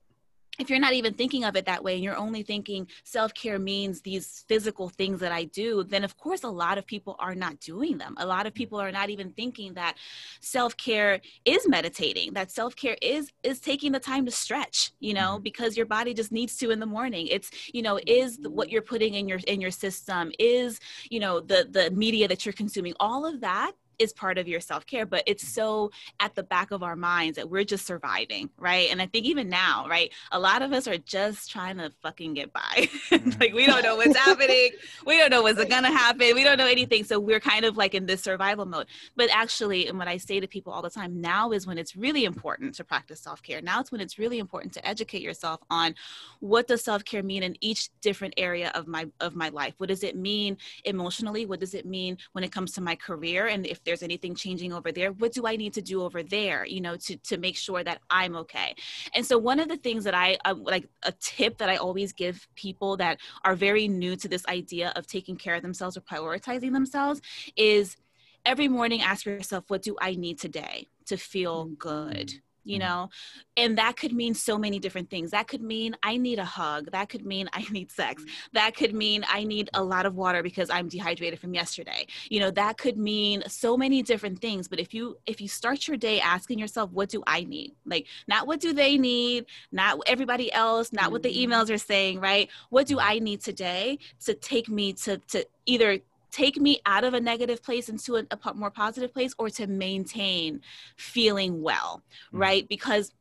[0.59, 4.01] if you're not even thinking of it that way and you're only thinking self-care means
[4.01, 7.61] these physical things that I do, then of course a lot of people are not
[7.61, 8.15] doing them.
[8.19, 9.97] A lot of people are not even thinking that
[10.41, 15.43] self-care is meditating, that self-care is is taking the time to stretch, you know, mm-hmm.
[15.43, 17.27] because your body just needs to in the morning.
[17.29, 21.41] It's, you know, is what you're putting in your in your system, is, you know,
[21.41, 25.23] the the media that you're consuming, all of that is part of your self-care but
[25.27, 28.89] it's so at the back of our minds that we're just surviving right?
[28.91, 32.35] And i think even now right a lot of us are just trying to fucking
[32.35, 32.89] get by.
[33.41, 34.25] Like we don't know what's mm.
[34.25, 34.71] happening.
[35.05, 36.35] We don't know what's gonna happen.
[36.35, 37.05] We don't know anything.
[37.05, 38.87] So we're kind of like in this survival mode.
[39.15, 41.97] But actually and what i say to people all the time now is when it's
[41.97, 43.61] really important to practice self-care.
[43.63, 45.95] Now it's when it's really important to educate yourself on
[46.41, 49.75] what does self-care mean in each different area of my of my life?
[49.79, 51.47] What does it mean emotionally?
[51.47, 53.47] What does it mean when it comes to my career?
[53.47, 56.67] And if there's anything changing over there what do i need to do over there
[56.67, 58.75] you know to to make sure that i'm okay?
[59.15, 62.13] And so one of the things that i uh, like a tip that i always
[62.13, 66.01] give people that are very new to this idea of taking care of themselves or
[66.01, 67.23] prioritizing themselves
[67.57, 67.97] is
[68.45, 72.33] every morning ask yourself what do i need today to feel good
[72.67, 72.89] you mm-hmm.
[72.89, 73.09] know?
[73.57, 75.31] And that could mean so many different things.
[75.31, 76.91] That could mean i need a hug.
[76.93, 78.23] That could mean i need sex.
[78.23, 78.31] Mm-hmm.
[78.55, 82.07] that could mean i need a lot of water because i'm dehydrated from yesterday.
[82.29, 84.69] You know that could mean so many different things.
[84.69, 87.75] But if you if you start your day asking yourself what do i need?
[87.85, 91.53] Like not what do they need not everybody else not what the mm-hmm.
[91.53, 92.51] emails are saying right?
[92.71, 96.01] What do i need today to take me to to either
[96.37, 99.67] take me out of a negative place into a, a more positive place or to
[99.67, 100.61] maintain
[100.99, 102.39] feeling well, mm-hmm.
[102.39, 102.69] right?
[102.69, 103.13] Because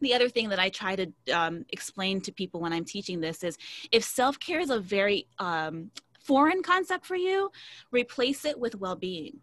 [0.00, 3.44] the other thing that I try to um, explain to people when I'm teaching this
[3.44, 3.58] is
[3.92, 7.50] if self care is a very um, foreign concept for you,
[7.90, 9.40] replace it with well being,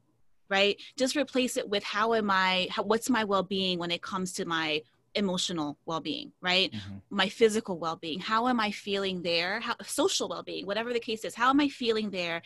[0.50, 0.82] right?
[0.98, 4.34] Just replace it with how am I, how, what's my well being when it comes
[4.34, 4.82] to my
[5.16, 6.98] emotional well-being right mm-hmm.
[7.10, 11.36] my physical well-being how am i feeling there how social well-being whatever the case is
[11.36, 12.42] how am i feeling there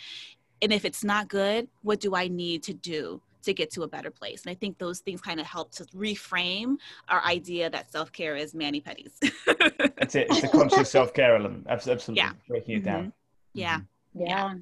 [0.61, 3.87] and if it's not good what do i need to do to get to a
[3.87, 6.77] better place and i think those things kind of help to reframe
[7.09, 9.13] our idea that self-care is mani pedis
[9.97, 12.31] that's it it's a conscious self-care element absolutely yeah.
[12.47, 13.09] breaking it down mm-hmm.
[13.53, 13.77] yeah.
[13.77, 14.21] Mm-hmm.
[14.21, 14.53] yeah yeah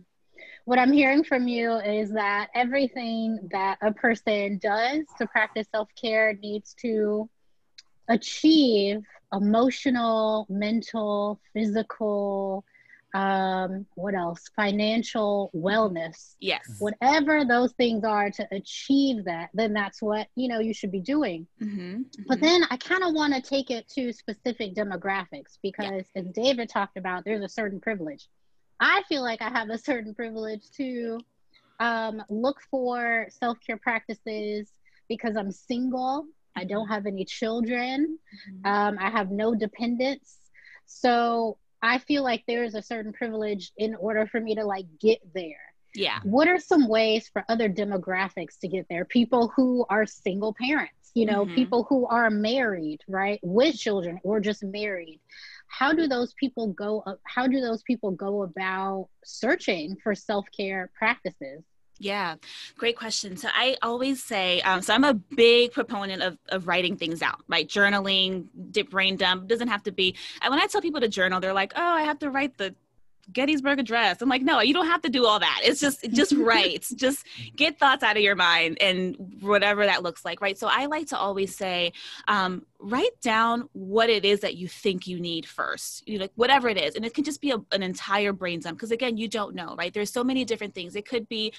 [0.65, 6.37] what i'm hearing from you is that everything that a person does to practice self-care
[6.41, 7.29] needs to
[8.09, 9.01] achieve
[9.33, 12.63] emotional mental physical
[13.13, 14.41] um what else?
[14.55, 16.35] Financial wellness.
[16.39, 16.61] Yes.
[16.79, 20.99] Whatever those things are to achieve that then that's what you know you should be
[20.99, 21.45] doing.
[21.61, 22.23] Mm-hmm, mm-hmm.
[22.27, 26.21] but then i kind of want to take it to specific demographics because yeah.
[26.21, 28.27] as david talked about there's a certain privilege.
[28.79, 31.19] I feel like i have a certain privilege to
[31.79, 34.71] um, look for self-care practices
[35.07, 36.25] because i'm single.
[36.55, 36.93] I don't mm-hmm.
[36.93, 38.17] have any children.
[38.49, 38.71] Mm-hmm.
[38.71, 40.39] um, i have no dependents.
[40.85, 44.85] So I feel like there is a certain privilege in order for me to like
[45.01, 45.57] get there.
[45.93, 46.19] Yeah.
[46.23, 49.05] What are some ways for other demographics to get there?
[49.05, 51.55] People who are single parents, you know, mm-hmm.
[51.55, 55.19] people who are married, right, with children or just married.
[55.67, 61.63] How do those people go how do those people go about searching for self-care practices?
[61.99, 62.35] Yeah,
[62.77, 63.37] great question.
[63.37, 67.39] So I always say, um, so I'm a big proponent of, of writing things out,
[67.47, 67.67] right?
[67.67, 70.15] Journaling, dip brain dump doesn't have to be.
[70.41, 72.75] And when I tell people to journal, they're like, oh, I have to write the
[73.31, 74.21] Gettysburg Address.
[74.21, 75.61] I'm like, no, you don't have to do all that.
[75.63, 76.85] It's just just write.
[76.95, 77.25] just
[77.55, 80.57] get thoughts out of your mind and whatever that looks like, right?
[80.57, 81.93] So I like to always say,
[82.27, 86.31] um, write down what it is that you think you need first you know, like
[86.35, 89.15] whatever it is and it can just be a, an entire brain dump because again
[89.17, 89.93] you don't know right?
[89.93, 90.95] There's so many different things.
[90.95, 91.53] It could be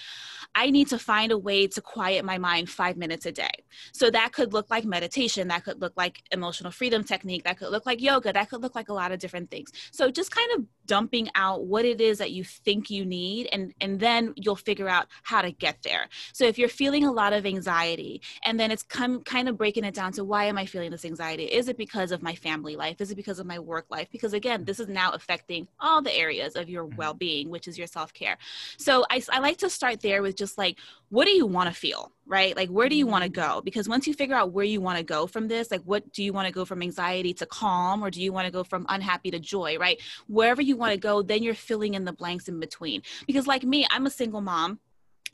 [0.54, 3.64] i need to find a way to quiet my mind five minutes a day.
[3.92, 7.70] So that could look like meditation that could look like emotional freedom technique that could
[7.70, 9.72] look like yoga that could look like a lot of different things.
[9.92, 13.72] So just kind of dumping out what it is that you think you need and
[13.80, 16.08] and then you'll figure out how to get there.
[16.32, 19.84] So if you're feeling a lot of anxiety and then it's come kind of breaking
[19.84, 21.13] it down to why am i feeling this anxiety?
[21.20, 23.00] Is it because of my family life?
[23.00, 24.08] Is it because of my work life?
[24.10, 26.96] Because again, this is now affecting all the areas of your mm-hmm.
[26.96, 28.36] well being, which is your self care.
[28.76, 30.78] So I, I like to start there with just like,
[31.10, 32.12] what do you want to feel?
[32.26, 32.56] Right?
[32.56, 33.56] Like, where do you want to mm-hmm.
[33.56, 33.60] go?
[33.60, 36.22] Because once you figure out where you want to go from this, like, what do
[36.22, 38.86] you want to go from anxiety to calm, or do you want to go from
[38.88, 39.76] unhappy to joy?
[39.78, 40.00] Right?
[40.28, 43.02] Wherever you want to go, then you're filling in the blanks in between.
[43.26, 44.78] Because, like me, I'm a single mom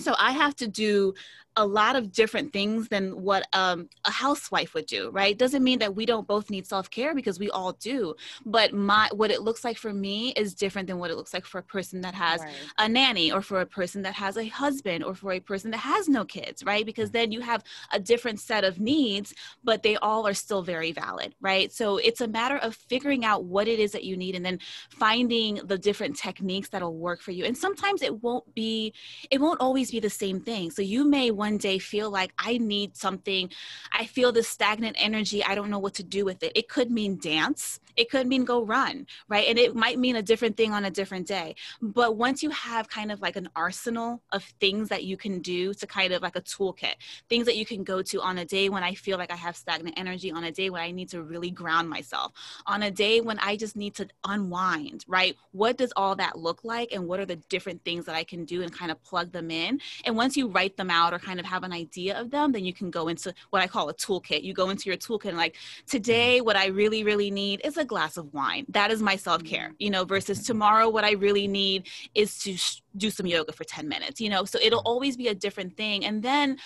[0.01, 1.15] so I have to do
[1.57, 5.39] a lot of different things than what um, a housewife would do right?
[5.39, 8.15] Doesn't mean that we don't both need self-care because we all do
[8.47, 11.45] but my what it looks like for me is different than what it looks like
[11.45, 12.53] for a person that has right.
[12.79, 15.79] a nanny or for a person that has a husband or for a person that
[15.79, 16.87] has no kids right?
[16.87, 19.35] Because then you have a different set of needs
[19.65, 21.73] but they all are still very valid right?
[21.73, 24.59] So it's a matter of figuring out what it is that you need and then
[24.91, 27.45] finding the different techniques that'll work for you.
[27.45, 28.93] And sometimes it won't be
[29.31, 30.71] it won't always be the same thing.
[30.71, 33.51] So you may one day feel like I need something,
[33.93, 36.53] I feel this stagnant energy, I don't know what to do with it.
[36.55, 39.47] It could mean dance, it could mean go run, right?
[39.49, 41.55] And it might mean a different thing on a different day.
[41.81, 45.75] But once you have kind of like an arsenal of things that you can do
[45.75, 46.95] to kind of like a toolkit,
[47.29, 49.57] things that you can go to on a day when I feel like I have
[49.57, 52.33] stagnant energy, on a day when I need to really ground myself,
[52.67, 55.37] on a day when I just need to unwind, right?
[55.53, 56.93] What does all that look like?
[56.93, 59.51] And what are the different things that I can do and kind of plug them
[59.51, 59.81] in?
[60.05, 62.65] And once you write them out or kind of have an idea of them, then
[62.65, 64.43] you can go into what I call a toolkit.
[64.43, 66.47] You go into your toolkit and like, today, mm-hmm.
[66.47, 68.67] what I really, really need is a glass of wine.
[68.69, 69.75] That is my self care, mm-hmm.
[69.79, 73.65] you know, versus tomorrow, what I really need is to sh- do some yoga for
[73.65, 76.05] 10 minutes, you know, so it'll always be a different thing.
[76.05, 76.59] And then,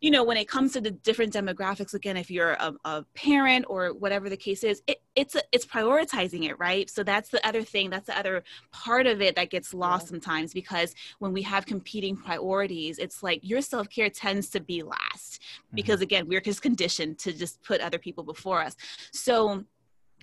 [0.00, 3.64] you know, when it comes to the different demographics, again, if you're a, a parent
[3.68, 6.90] or whatever the case is, it, it's a, it's prioritizing it, right?
[6.90, 7.88] So that's the other thing.
[7.88, 10.10] That's the other part of it that gets lost yeah.
[10.10, 14.82] sometimes because when we have competing priorities, it's like your self care tends to be
[14.82, 15.76] last mm-hmm.
[15.76, 18.76] because again, we're just conditioned to just put other people before us.
[19.12, 19.64] So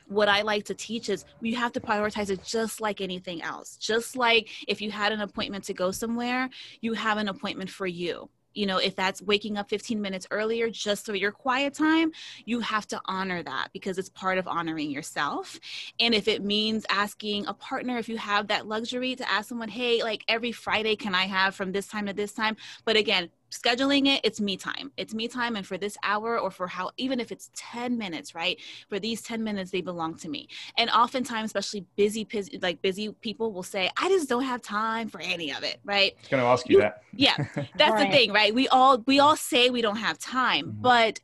[0.08, 3.78] what I like to teach is you have to prioritize it just like anything else.
[3.78, 6.49] Just like if you had an appointment to go somewhere,
[6.82, 8.30] you have an appointment for you.
[8.54, 12.12] You know if that's waking up 15 minutes earlier just for your quiet time
[12.45, 15.60] you have to honor that because it's part of honoring yourself.
[15.99, 19.70] And if it means asking a partner if you have that luxury to ask someone
[19.70, 22.56] hey like every friday can i have from this time to this time?
[22.86, 24.91] But again scheduling it it's me time.
[24.97, 28.34] It's me time and for this hour or for how even if it's 10 minutes
[28.34, 30.47] right for these 10 minutes they belong to me.
[30.78, 32.28] And oftentimes especially busy
[32.62, 36.14] like busy people will say i just don't have time for any of it right?
[36.26, 37.04] I gonna ask you, you that.
[37.16, 38.12] Yeah that's right.
[38.12, 38.54] the thing right?
[38.54, 40.82] We all we all say we don't have time mm-hmm.
[40.82, 41.20] but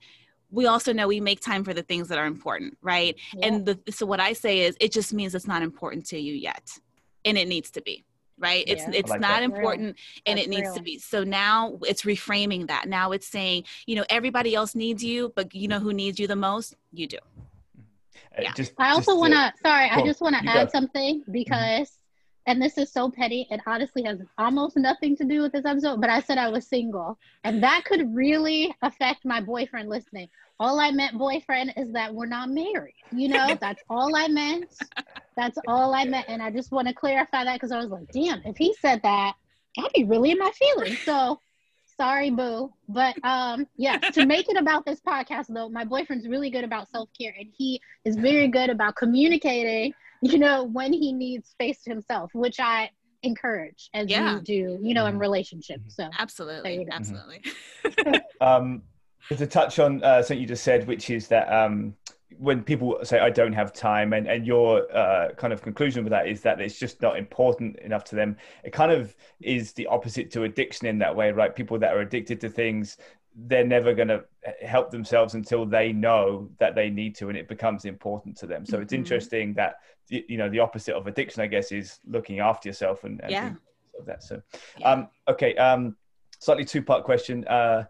[0.52, 3.16] we also know we make time for the things that are important right?
[3.34, 3.48] Yeah.
[3.48, 6.34] and the, so what i say is it just means it's not important to you
[6.34, 6.78] yet
[7.26, 8.06] and it needs to be
[8.40, 8.64] right?
[8.68, 9.44] It's yeah, it's like not that.
[9.44, 10.76] important and That's it needs real.
[10.76, 10.98] to be.
[11.00, 12.88] So now it's reframing that.
[12.88, 16.28] Now it's saying you know everybody else needs you but you know who needs you
[16.28, 16.76] the most?
[16.92, 17.18] You do.
[18.38, 18.54] Uh, yeah.
[18.54, 21.32] Just, I also want to, sorry, I just want to add something mm-hmm.
[21.32, 21.98] because,
[22.46, 26.02] and this is so petty, it honestly has almost nothing to do with this episode,
[26.02, 30.30] but I said I was single, and that could really affect my boyfriend listening
[30.60, 32.96] all I meant, boyfriend, is that we're not married.
[33.12, 34.74] You know, that's all I meant.
[35.36, 36.26] That's all I meant.
[36.28, 39.02] And I just want to clarify that because I was like, damn, if he said
[39.04, 39.34] that,
[39.78, 41.00] I'd be really in my feelings.
[41.00, 41.40] So
[42.00, 42.74] sorry, boo.
[42.88, 46.90] But um, yeah, to make it about this podcast though, my boyfriend's really good about
[46.90, 51.90] self-care and he is very good about communicating, you know, when he needs space to
[51.90, 52.90] himself, which I
[53.24, 54.36] encourage as yeah.
[54.36, 55.96] you do, you know, in relationships.
[55.96, 57.44] So absolutely, absolutely.
[58.42, 58.82] um
[59.30, 61.96] to touch on uh, something you just said, which is that um,
[62.38, 66.12] when people say I don't have time, and and your uh, kind of conclusion with
[66.12, 68.38] that is that it's just not important enough to them.
[68.64, 71.56] It kind of is the opposite to addiction in that way, right?
[71.56, 72.98] People that are addicted to things,
[73.36, 74.24] they're never going to
[74.66, 78.66] help themselves until they know that they need to, and it becomes important to them.
[78.66, 78.84] So mm-hmm.
[78.84, 79.76] it's interesting that
[80.08, 83.54] you know the opposite of addiction, I guess, is looking after yourself and, and yeah.
[84.06, 84.24] that.
[84.24, 84.42] So,
[84.78, 84.92] yeah.
[84.92, 85.56] um, okay.
[85.56, 85.96] Um,
[86.40, 87.46] slightly two part question.
[87.48, 87.86] Uh,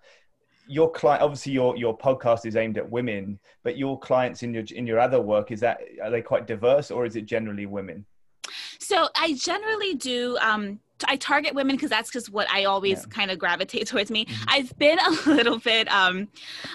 [0.69, 4.63] your client, obviously, your your podcast is aimed at women, but your clients in your
[4.75, 8.05] in your other work is that are they quite diverse, or is it generally women?
[8.79, 10.37] So I generally do.
[10.39, 13.05] Um, I target women because that's just what I always yeah.
[13.09, 14.25] kind of gravitate towards me.
[14.25, 14.43] Mm-hmm.
[14.47, 16.27] I've been a little bit, um,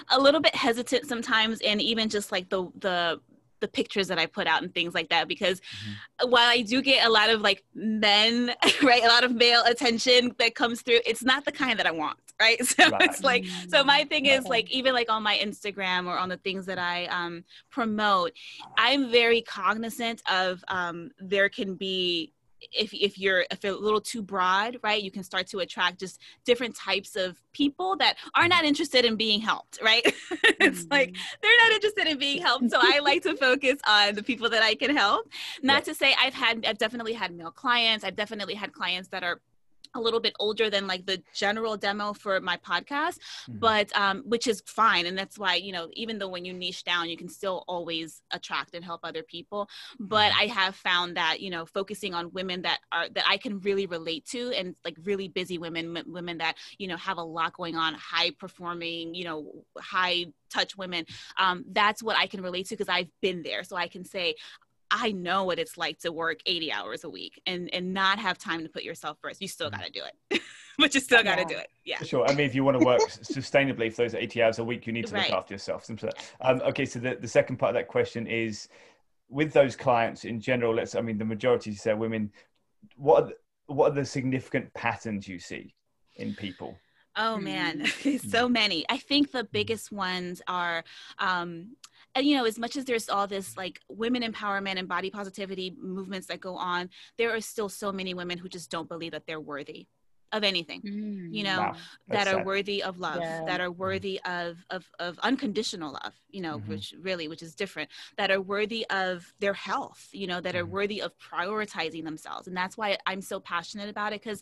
[0.09, 3.21] a little bit hesitant sometimes, and even just like the the
[3.61, 6.29] the pictures that I put out and things like that because mm-hmm.
[6.29, 10.35] while I do get a lot of like men, right, a lot of male attention
[10.37, 12.17] that comes through, it's not the kind that I want.
[12.39, 12.59] Right.
[12.65, 13.01] So right.
[13.01, 16.37] it's like, so my thing is like, even like on my Instagram or on the
[16.37, 18.33] things that I um, promote,
[18.77, 22.33] I'm very cognizant of um, there can be
[22.73, 26.19] if if you're if a little too broad, right, you can start to attract just
[26.45, 30.03] different types of people that are not interested in being helped, right?
[30.31, 30.91] it's mm-hmm.
[30.91, 32.69] like they're not interested in being helped.
[32.69, 35.29] So I like to focus on the people that I can help.
[35.61, 35.93] Not yeah.
[35.93, 38.03] to say I've had I've definitely had male clients.
[38.03, 39.41] I've definitely had clients that are
[39.95, 43.17] a little bit older than like the general demo for my podcast
[43.47, 43.59] mm-hmm.
[43.59, 46.83] but um, which is fine and that's why you know even though when you niche
[46.83, 49.67] down you can still always attract and help other people
[49.99, 50.41] but mm-hmm.
[50.41, 53.85] i have found that you know focusing on women that are that i can really
[53.85, 57.75] relate to and like really busy women women that you know have a lot going
[57.75, 61.05] on high performing you know high touch women
[61.39, 64.35] um, that's what i can relate to because i've been there so i can say
[64.91, 68.37] I know what it's like to work 80 hours a week and and not have
[68.37, 69.41] time to put yourself first.
[69.41, 69.73] You still mm.
[69.73, 70.41] got to do it.
[70.77, 71.69] but you still got to do it.
[71.83, 71.99] Yeah.
[71.99, 72.25] For sure.
[72.27, 74.93] I mean, if you want to work sustainably for those 80 hours a week, you
[74.93, 75.29] need to right.
[75.29, 75.89] look after yourself.
[76.41, 76.85] Um, okay.
[76.85, 78.67] So the, the second part of that question is
[79.29, 82.31] with those clients in general, let's, I mean, the majority say women,
[82.95, 83.35] what are the,
[83.67, 85.73] what are the significant patterns you see
[86.17, 86.77] in people?
[87.17, 88.29] Oh man, mm.
[88.29, 88.85] so many.
[88.89, 90.83] I think the biggest ones are
[91.17, 91.77] um,
[92.15, 95.75] and you know as much as there's all this like women empowerment and body positivity
[95.79, 99.27] movements that go on there are still so many women who just don't believe that
[99.27, 99.87] they're worthy
[100.31, 101.75] of anything mm, you know wow.
[102.07, 102.45] that are sad.
[102.45, 103.43] worthy of love yeah.
[103.45, 106.71] that are worthy of, of of unconditional love you know mm-hmm.
[106.71, 110.63] which really which is different that are worthy of their health you know that mm-hmm.
[110.63, 114.41] are worthy of prioritizing themselves and that's why i'm so passionate about it because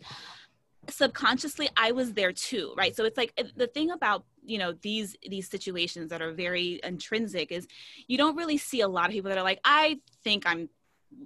[0.89, 5.15] subconsciously i was there too right so it's like the thing about you know these
[5.27, 7.67] these situations that are very intrinsic is
[8.07, 10.69] you don't really see a lot of people that are like i think i'm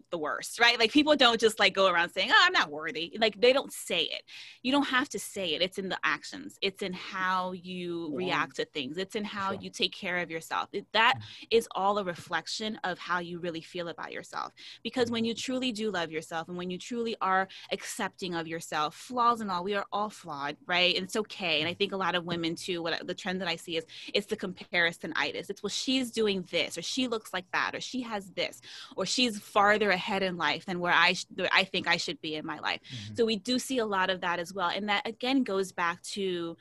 [0.09, 0.79] the worst, right?
[0.79, 3.71] Like people don't just like go around saying, "Oh, I'm not worthy." Like they don't
[3.71, 4.23] say it.
[4.63, 5.61] You don't have to say it.
[5.61, 6.57] It's in the actions.
[6.61, 8.17] It's in how you yeah.
[8.17, 8.97] react to things.
[8.97, 9.61] It's in how sure.
[9.61, 10.69] you take care of yourself.
[10.73, 11.15] It, that
[11.51, 11.65] mm-hmm.
[11.75, 14.53] all a reflection of how you really feel about yourself.
[14.83, 18.95] Because when you truly do love yourself and when you truly are accepting of yourself,
[18.95, 20.95] flaws and all, we are all flawed, right?
[20.95, 21.59] And it's okay.
[21.59, 22.81] And I think a lot of women too.
[22.81, 25.49] What the trend that I see is it's the comparison-itis.
[25.49, 28.61] It's well, she's doing this, or she looks like that, or she has this,
[28.95, 32.35] or she's far ahead in life than where I, sh- I think I should be
[32.35, 32.81] in my life.
[32.83, 33.15] Mm-hmm.
[33.15, 34.69] So we do see a lot of that as well.
[34.69, 36.57] And that again goes back to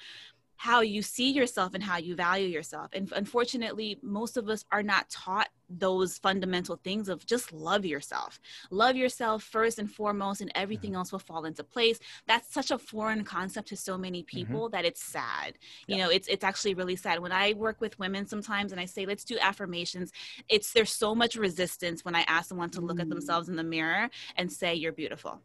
[0.57, 2.90] how you see yourself and how you value yourself.
[2.92, 8.40] And unfortunately, most of us are not taught those fundamental things of just love yourself.
[8.70, 10.98] Love yourself first and foremost, and everything mm-hmm.
[10.98, 11.98] else will fall into place.
[12.26, 14.36] That's such a foreign concept to so many mm-hmm.
[14.36, 14.76] people mm-hmm.
[14.76, 15.54] that it's sad.
[15.86, 15.96] Yeah.
[15.96, 17.20] You know, it's it's actually really sad.
[17.20, 20.12] When I work with women sometimes and I say, let's do affirmations,
[20.48, 23.02] it's there's so much resistance when I ask someone to look mm.
[23.02, 25.40] at themselves in the mirror and say, You're beautiful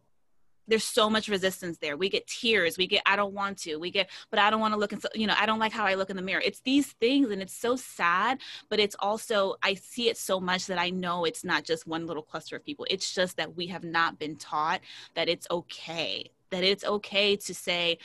[0.72, 1.98] there's so much resistance there.
[1.98, 2.78] We get tears.
[2.78, 3.76] We get, I don't want to.
[3.76, 5.74] We get, but I don't want to look and so you know, I don't like
[5.74, 6.42] how I look in the mirror.
[6.44, 8.40] It's these things, and it's so sad.
[8.70, 12.08] But it's also, I see it so much that I know it's not just one
[12.08, 12.88] little cluster of people.
[12.90, 14.80] It's just that we have not been taught
[15.14, 16.32] that it's okay.
[16.52, 17.98] That it's okay to say,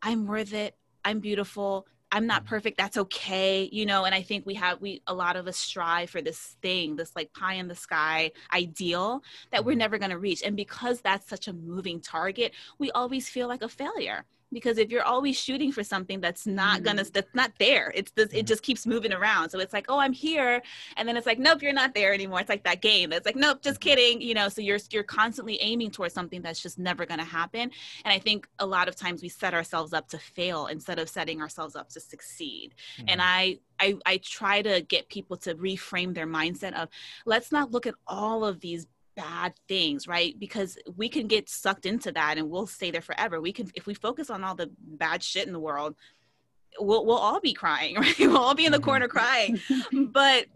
[0.00, 0.74] I'm worth it.
[1.04, 1.86] I'm beautiful.
[2.14, 2.78] I'm not perfect.
[2.78, 3.68] That's okay.
[3.72, 6.56] You know, and I think we have, we, a lot of us strive for this
[6.62, 9.80] thing, this like pie in the sky ideal that we're mm-hmm.
[9.80, 10.40] never going to reach.
[10.44, 14.90] And because that's such a moving target, we always feel like a failure because if
[14.90, 16.84] you're always shooting for something that's not mm-hmm.
[16.84, 18.46] gonna that's not there it's just it mm-hmm.
[18.46, 20.62] just keeps moving around so it's like oh i'm here
[20.96, 23.36] and then it's like nope you're not there anymore it's like that game it's like
[23.36, 23.90] nope just mm-hmm.
[23.90, 27.70] kidding you know so you're you're constantly aiming towards something that's just never gonna happen
[28.04, 31.08] and i think a lot of times we set ourselves up to fail instead of
[31.08, 33.08] setting ourselves up to succeed mm-hmm.
[33.08, 36.88] and i I, I try to get people to reframe their mindset of
[37.26, 38.86] let's not look at all of these
[39.16, 40.38] bad things, right?
[40.38, 43.40] Because we can get sucked into that and we'll stay there forever.
[43.40, 45.94] We can, if we focus on all the bad shit in the world,
[46.78, 48.18] we'll, we'll all be crying, right?
[48.18, 49.18] We'll all be in the corner mm-hmm.
[49.18, 50.10] crying.
[50.12, 50.46] but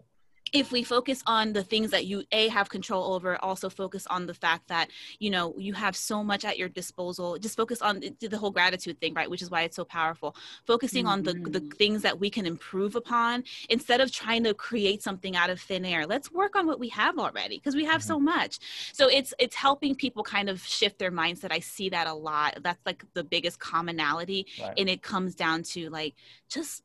[0.53, 4.25] if we focus on the things that you a have control over also focus on
[4.25, 4.89] the fact that
[5.19, 8.99] you know you have so much at your disposal just focus on the whole gratitude
[8.99, 10.35] thing right which is why it's so powerful
[10.65, 11.13] focusing mm-hmm.
[11.13, 11.69] on the the mm-hmm.
[11.69, 15.85] things that we can improve upon instead of trying to create something out of thin
[15.85, 18.07] air let's work on what we have already because we have mm-hmm.
[18.07, 18.59] so much
[18.93, 22.57] so it's it's helping people kind of shift their mindset i see that a lot
[22.61, 24.73] that's like the biggest commonality right.
[24.77, 26.13] and it comes down to like
[26.49, 26.83] just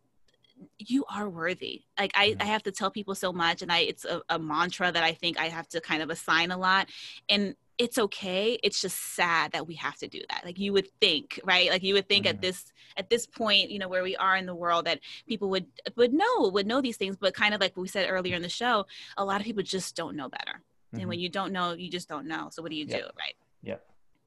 [0.78, 1.82] you are worthy.
[1.98, 4.90] Like I, I have to tell people so much and i it's a, a, mantra
[4.92, 6.88] that i think i have to kind of assign a lot.
[7.28, 8.56] And it's okay.
[8.62, 10.42] It's just sad that we have to do that.
[10.44, 11.70] Like you would think right?
[11.70, 12.36] Like you would think mm-hmm.
[12.36, 15.50] at this at this point you know where we are in the world that people
[15.50, 17.16] would would know would know these things.
[17.16, 18.86] But kind of like we said earlier in the show
[19.16, 20.60] a lot of people just don't know better.
[20.92, 21.00] Mm-hmm.
[21.00, 22.48] and when you don't know you just don't know.
[22.52, 23.00] So what do you yep.
[23.00, 23.34] do right?
[23.62, 23.76] Yeah.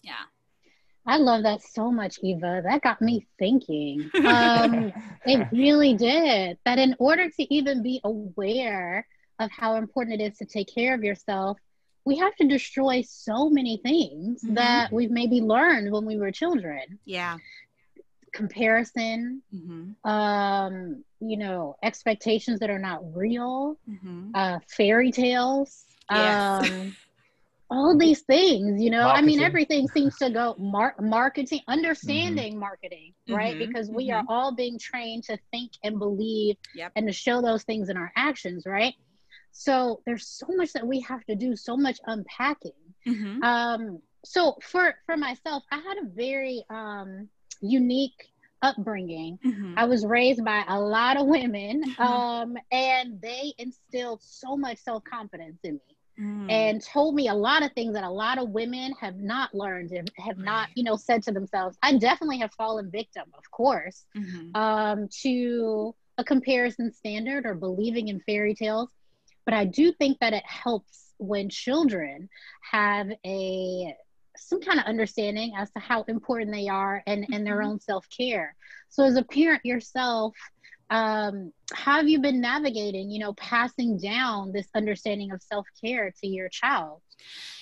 [0.03, 0.13] Yeah
[1.07, 2.61] I love that so much, Eva.
[2.63, 4.11] That got me thinking.
[4.27, 4.91] Um,
[5.25, 6.57] it really did.
[6.65, 9.07] That in order to even be aware
[9.39, 11.57] of how important it is to take care of yourself,
[12.05, 14.55] we have to destroy so many things mm-hmm.
[14.55, 16.99] that we've maybe learned when we were children.
[17.05, 17.37] Yeah.
[18.33, 20.09] Comparison, mm-hmm.
[20.09, 24.31] um, you know, expectations that are not real, mm-hmm.
[24.33, 25.85] uh, fairy tales.
[26.11, 26.69] Yes.
[26.69, 26.95] Um,
[27.69, 29.23] all these things you know marketing.
[29.23, 32.61] i mean everything seems to go mar- marketing understanding mm-hmm.
[32.61, 33.67] marketing right mm-hmm.
[33.67, 34.17] because we mm-hmm.
[34.17, 36.91] are all being trained to think and believe yep.
[36.95, 38.93] and to show those things in our actions right
[39.51, 42.71] so there's so much that we have to do so much unpacking
[43.05, 43.43] mm-hmm.
[43.43, 47.27] um so for for myself i had a very um
[47.61, 49.73] unique upbringing mm-hmm.
[49.77, 52.01] i was raised by a lot of women mm-hmm.
[52.01, 56.51] um and they instilled so much self-confidence in me mm.
[56.51, 59.91] and told me a lot of things that a lot of women have not learned
[59.91, 61.77] and have not, you know, said to themselves.
[61.81, 64.55] I definitely have fallen victim, of course, mm-hmm.
[64.55, 68.89] um, to a comparison standard or believing in fairy tales.
[69.45, 72.29] But I do think that it helps when children
[72.71, 73.95] have a
[74.39, 77.71] some kind of understanding as to how important they are and, and their mm-hmm.
[77.71, 78.55] own self-care.
[78.89, 80.35] So as a parent yourself,
[80.89, 86.27] um, how have you been navigating you know passing down this understanding of self-care to
[86.27, 87.01] your child?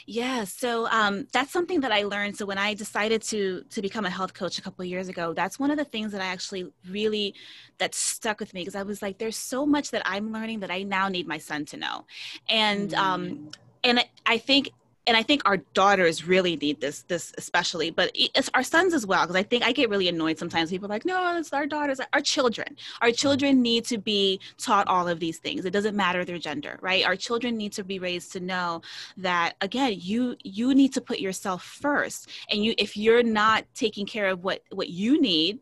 [0.05, 2.37] Yeah so um, that's something that i learned.
[2.37, 5.59] So when i decided to to become a health coach a couple years ago that's
[5.59, 7.33] one of the things that i actually really
[7.77, 10.71] that stuck with me because i was like there's so much that i'm learning that
[10.71, 12.05] i now need my son to know.
[12.49, 13.31] And um, mm.
[13.31, 13.51] um
[13.85, 14.71] and I think
[15.07, 19.05] and I think our daughters really need this, this especially, but it's our sons as
[19.05, 19.21] well.
[19.21, 20.69] Because I think I get really annoyed sometimes.
[20.69, 22.75] People are like, no, it's our daughters, our children.
[23.01, 23.15] Our mm-hmm.
[23.15, 25.65] children need to be taught all of these things.
[25.65, 27.05] It doesn't matter their gender, right?
[27.05, 28.81] Our children need to be raised to know
[29.17, 34.05] that again, you you need to put yourself first, and you if you're not taking
[34.05, 35.59] care of what what you need,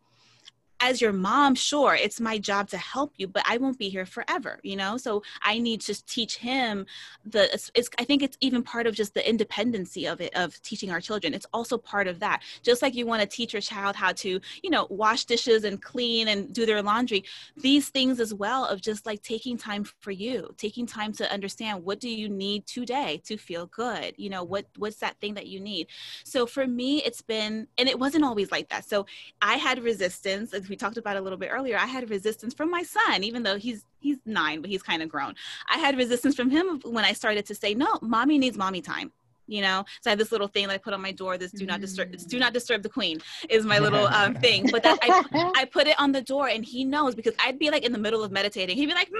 [0.80, 4.06] as your mom, sure, it's my job to help you, but I won't be here
[4.06, 4.96] forever, you know?
[4.96, 6.86] So I need to teach him
[7.24, 10.60] the, it's, it's, I think it's even part of just the independency of it, of
[10.62, 11.34] teaching our children.
[11.34, 12.42] It's also part of that.
[12.62, 15.80] Just like you want to teach your child how to, you know, wash dishes and
[15.80, 17.24] clean and do their laundry,
[17.56, 21.84] these things as well of just like taking time for you, taking time to understand
[21.84, 24.14] what do you need today to feel good?
[24.16, 25.88] You know, what, what's that thing that you need?
[26.24, 28.88] So for me, it's been, and it wasn't always like that.
[28.88, 29.06] So
[29.40, 32.82] I had resistance we talked about a little bit earlier, I had resistance from my
[32.82, 35.34] son, even though he's he's nine, but he's kind of grown.
[35.68, 39.12] I had resistance from him when I started to say, no, mommy needs mommy time
[39.46, 39.84] you know?
[40.00, 41.80] So i have this little thing that i put on my door this do not
[41.80, 44.68] disturb do not disturb the queen is my little um, thing.
[44.70, 47.70] But that I, I put it on the door and he knows because i'd be
[47.70, 48.76] like in the middle of meditating.
[48.76, 49.10] He'd be like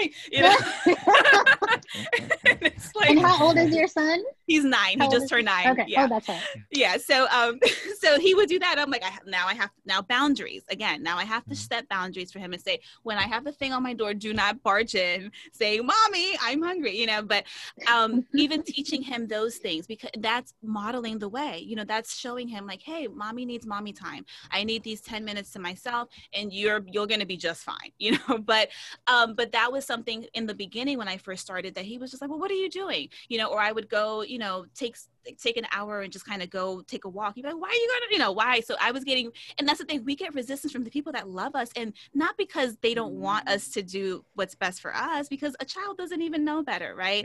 [0.00, 0.56] mommy you know?
[2.42, 4.22] And, like, and how old is your son?
[4.46, 4.98] He's nine.
[4.98, 5.68] How he just turned nine.
[5.68, 5.84] Okay.
[5.86, 6.04] Yeah.
[6.04, 6.42] oh that's right.
[6.70, 6.96] Yeah.
[6.96, 7.58] So um
[7.98, 8.76] so he would do that.
[8.78, 10.62] I'm like I have, now i have now boundaries.
[10.70, 13.52] Again now i have to set boundaries for him and say when i have the
[13.52, 17.22] thing on my door do not barge in saying mommy i'm hungry you know?
[17.22, 17.44] But
[17.90, 21.84] um even teaching him those those things because that's modeling the way you know?
[21.84, 24.24] That's showing him like hey mommy needs mommy time.
[24.50, 27.92] I need these 10 minutes to myself and you're you're going to be just fine
[27.98, 28.38] you know?
[28.38, 28.68] But
[29.06, 32.10] um but that was something in the beginning when i first started that he was
[32.10, 34.64] just like well what are you doing you know or i would go you know
[34.74, 34.96] take
[35.38, 37.36] take an hour and just kind of go take a walk.
[37.36, 38.60] You'd be like, why are you going to, you know, why?
[38.60, 41.28] So I was getting, and that's the thing, we get resistance from the people that
[41.28, 45.28] love us and not because they don't want us to do what's best for us,
[45.28, 47.24] because a child doesn't even know better, right?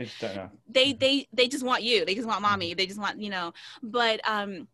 [0.68, 2.04] They, they, they just want you.
[2.04, 2.70] They just want mommy.
[2.70, 2.76] Mm-hmm.
[2.76, 3.52] They just want, you know,
[3.82, 4.68] but, um,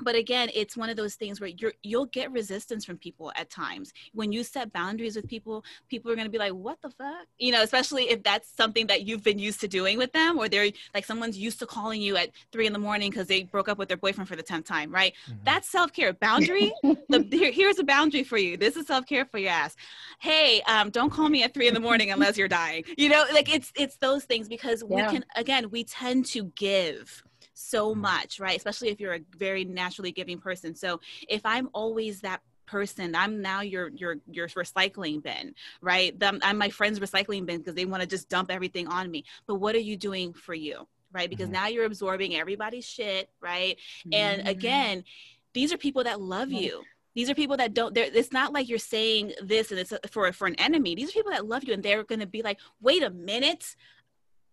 [0.00, 3.50] but again it's one of those things where you're you'll get resistance from people at
[3.50, 3.92] times.
[4.12, 7.26] When you set boundaries with people people are going to be like what the fuck?
[7.38, 10.48] You know especially if that's something that you've been used to doing with them or
[10.48, 13.68] they're like someone's used to calling you at three in the morning because they broke
[13.68, 15.14] up with their boyfriend for the 10th time right?
[15.28, 15.38] Mm-hmm.
[15.44, 16.12] that's self-care.
[16.14, 18.56] Boundary the, here, here's a boundary for you.
[18.56, 19.76] This is self-care for your ass.
[20.20, 22.84] Hey um, don't call me at three in the morning unless you're dying.
[22.96, 25.06] You know like it's it's those things because yeah.
[25.06, 27.22] we can again we tend to give
[27.54, 28.02] so mm-hmm.
[28.02, 28.56] much, right?
[28.56, 30.74] Especially if you're a very naturally giving person.
[30.74, 36.56] So if I'm always that person i'm now your your your recycling bin right i'm
[36.56, 39.74] my friend's recycling bin because they want to just dump everything on me but what
[39.74, 41.54] are you doing for you right because mm-hmm.
[41.54, 44.14] now you're absorbing everybody's shit right mm-hmm.
[44.14, 45.04] and again
[45.52, 46.82] these are people that love you
[47.14, 50.46] these are people that don't it's not like you're saying this and it's for for
[50.46, 53.02] an enemy these are people that love you and they're going to be like wait
[53.02, 53.76] a minute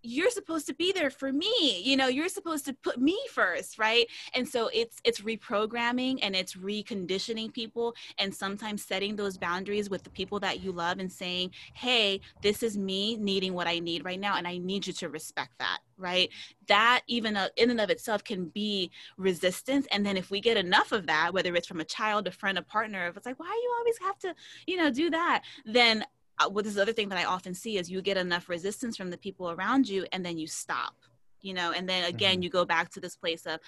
[0.04, 3.78] you're supposed to be there for me you know you're supposed to put me first
[3.78, 4.08] right?
[4.34, 10.04] And so it's it's reprogramming and it's reconditioning people and sometimes setting those boundaries with
[10.04, 14.06] the people that you love and saying hey this is me needing what i need
[14.06, 16.30] right now and i need you to respect that right?
[16.68, 19.88] That even uh, in and of itself can be resistance.
[19.91, 22.58] And then if we get enough of that whether it's from a child a friend
[22.58, 24.36] a partner if it's like why do you always have to
[24.66, 25.43] you know do that?
[25.66, 26.04] then
[26.47, 29.17] what this other thing that I often see is you get enough resistance from the
[29.17, 30.95] people around you and then you stop,
[31.41, 32.43] you know, and then again, mm-hmm.
[32.43, 33.59] you go back to this place of,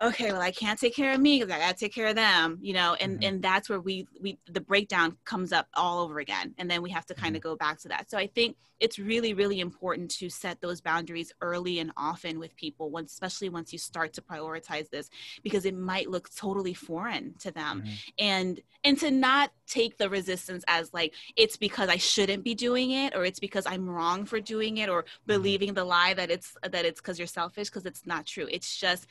[0.00, 2.58] okay well i can't take care of me because i gotta take care of them
[2.60, 3.28] you know and mm-hmm.
[3.28, 6.90] and that's where we we the breakdown comes up all over again and then we
[6.90, 7.50] have to kind of mm-hmm.
[7.50, 11.32] go back to that so i think it's really really important to set those boundaries
[11.40, 15.10] early and often with people once especially once you start to prioritize this
[15.42, 17.94] because it might look totally foreign to them mm-hmm.
[18.18, 22.92] and and to not take the resistance as like it's because i shouldn't be doing
[22.92, 25.26] it or it's because i'm wrong for doing it or mm-hmm.
[25.26, 28.78] believing the lie that it's that it's because you're selfish because it's not true it's
[28.78, 29.06] just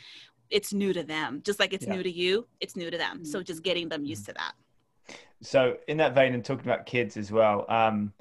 [0.50, 1.94] it's new to them just like it's yeah.
[1.94, 3.46] new to you it's new to them so mm-hmm.
[3.46, 4.34] just getting them used mm-hmm.
[4.34, 8.12] to that so in that vein and talking about kids as well um,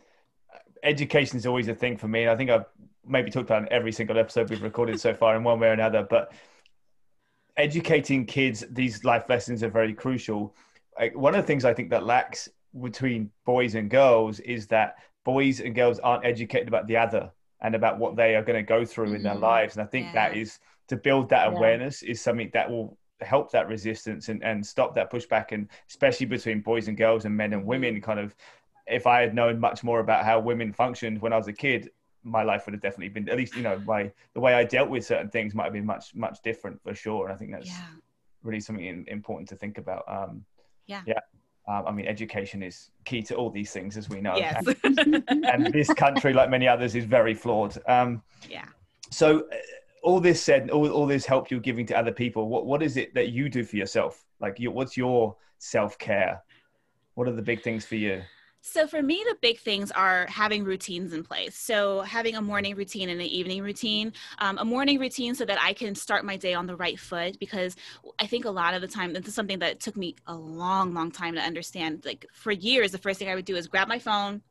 [0.82, 2.66] education is always a thing for me And i think i've
[3.06, 5.72] maybe talked about in every single episode we've recorded so far in one way or
[5.72, 6.32] another but
[7.56, 10.54] educating kids these life lessons are very crucial
[11.14, 12.48] one of the things i think that lacks
[12.82, 17.30] between boys and girls is that boys and girls aren't educated about the other
[17.62, 19.16] and about what they are going to go through mm-hmm.
[19.16, 19.44] in their mm-hmm.
[19.44, 20.28] lives and i think yeah.
[20.28, 20.58] that is
[20.88, 21.56] to build that yeah.
[21.56, 26.26] awareness is something that will help that resistance and, and stop that pushback and especially
[26.26, 28.04] between boys and girls and men and women mm-hmm.
[28.04, 28.34] kind of
[28.86, 31.90] if i had known much more about how women functioned when i was a kid
[32.24, 34.90] my life would have definitely been at least you know my the way i dealt
[34.90, 37.68] with certain things might have been much much different for sure and i think that's
[37.68, 37.86] yeah.
[38.42, 40.44] really something important to think about um
[40.86, 41.20] yeah yeah
[41.68, 44.36] um, I mean, education is key to all these things, as we know.
[44.36, 44.64] Yes.
[44.84, 47.76] And, and this country, like many others, is very flawed.
[47.88, 48.66] Um, yeah.
[49.10, 49.48] So,
[50.06, 52.96] all this said, all, all this help you're giving to other people, what, what is
[52.96, 54.24] it that you do for yourself?
[54.40, 56.44] Like, what's your self care?
[57.14, 58.22] What are the big things for you?
[58.60, 61.56] So for me, the big things are having routines in place.
[61.56, 64.12] So having a morning routine and an evening routine.
[64.38, 67.38] Um, a morning routine so that I can start my day on the right foot
[67.40, 67.74] because
[68.20, 70.94] I think a lot of the time this is something that took me a long,
[70.94, 72.04] long time to understand.
[72.04, 74.42] Like for years, the first thing I would do is grab my phone,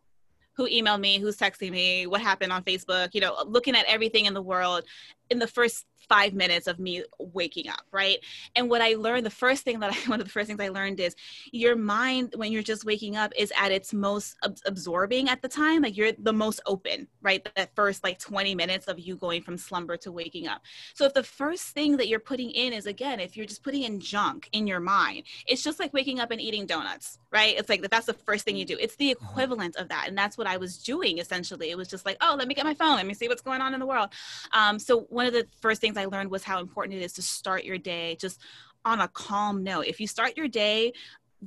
[0.56, 4.26] who emailed me, who's texting me, what happened on Facebook, you know, looking at everything
[4.26, 4.84] in the world.
[5.30, 8.20] In the first five minutes of me waking up, right?
[8.56, 10.70] And what I learned, the first thing that I, one of the first things I
[10.70, 11.16] learned is
[11.52, 15.48] your mind, when you're just waking up, is at its most ab- absorbing at the
[15.48, 15.82] time.
[15.82, 17.48] Like you're the most open, right?
[17.56, 20.62] That first like 20 minutes of you going from slumber to waking up.
[20.94, 23.84] So if the first thing that you're putting in is, again, if you're just putting
[23.84, 27.58] in junk in your mind, it's just like waking up and eating donuts, right?
[27.58, 28.78] It's like that's the first thing you do.
[28.80, 29.28] It's the uh-huh.
[29.30, 30.06] equivalent of that.
[30.08, 31.72] And that's what I was doing essentially.
[31.72, 32.96] It was just like, oh, let me get my phone.
[32.96, 34.10] Let me see what's going on in the world.
[34.54, 37.14] Um, so one of the first things things I learned was how important it is
[37.14, 38.40] to start your day just
[38.84, 39.86] on a calm note.
[39.88, 40.94] If you start your day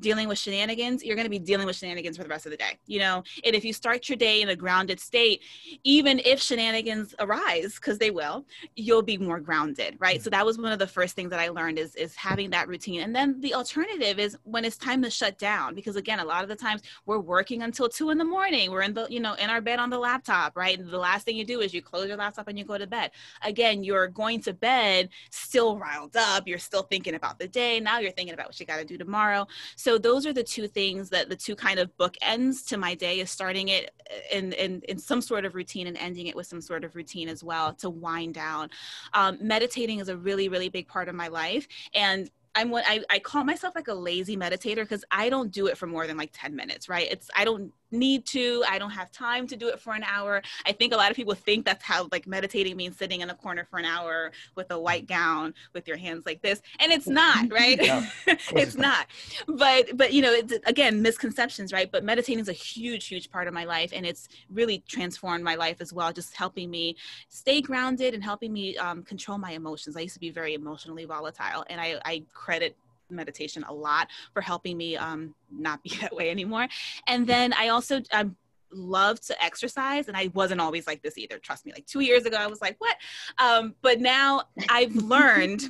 [0.01, 2.57] dealing with shenanigans, you're going to be dealing with shenanigans for the rest of the
[2.57, 3.23] day, you know?
[3.45, 5.43] And if you start your day in a grounded state,
[5.85, 8.47] even if shenanigans arise, because they will,
[8.77, 10.21] you'll be more grounded, right?
[10.21, 10.23] Mm.
[10.25, 12.69] So that was one of the first things that I learned is, is having that
[12.69, 13.03] routine.
[13.03, 16.43] And then the alternative is when it's time to shut down, because again, a lot
[16.43, 18.71] of the times we're working until two in the morning.
[18.71, 20.79] We're in the, you know, in our bed on the laptop, right?
[20.79, 22.87] And the last thing you do is you close your laptop and you go to
[22.87, 23.11] bed.
[23.43, 26.47] Again, you're going to bed still riled up.
[26.47, 27.81] You're still thinking about the day.
[27.81, 29.47] Now you're thinking about what you got to do tomorrow.
[29.77, 32.95] So so those are the two things that the two kind of bookends to my
[32.95, 33.91] day is starting it
[34.31, 37.27] in, in, in some sort of routine and ending it with some sort of routine
[37.27, 38.69] as well to wind down.
[39.15, 41.67] Um, meditating is a really, really big part of my life.
[41.95, 45.69] And I'm what I, I call myself like a lazy meditator because I don't do
[45.69, 47.11] it for more than like 10 minutes, right?
[47.11, 50.43] It's I don't need to i don't have time to do it for an hour.
[50.67, 53.35] I think a lot of people think that's how like meditating means sitting in a
[53.35, 57.07] corner for an hour with a white gown with your hands like this and it's
[57.07, 57.79] not right?
[57.79, 59.07] No, it's not.
[59.47, 61.91] But but you know it's again misconceptions right?
[61.91, 65.55] But meditating is a huge huge part of my life and it's really transformed my
[65.55, 66.97] life as well just helping me
[67.29, 69.97] stay grounded and helping me um, control my emotions.
[69.97, 72.77] I used to be very emotionally volatile and i, I credit
[73.11, 76.69] meditation a lot for helping me um, not be that way anymore.
[77.07, 78.37] And then I also um,
[78.73, 81.39] love to exercise, and I wasn't always like this either.
[81.39, 82.97] Trust me, like two years ago, I was like, what?
[83.39, 85.63] Um, but now I've learned.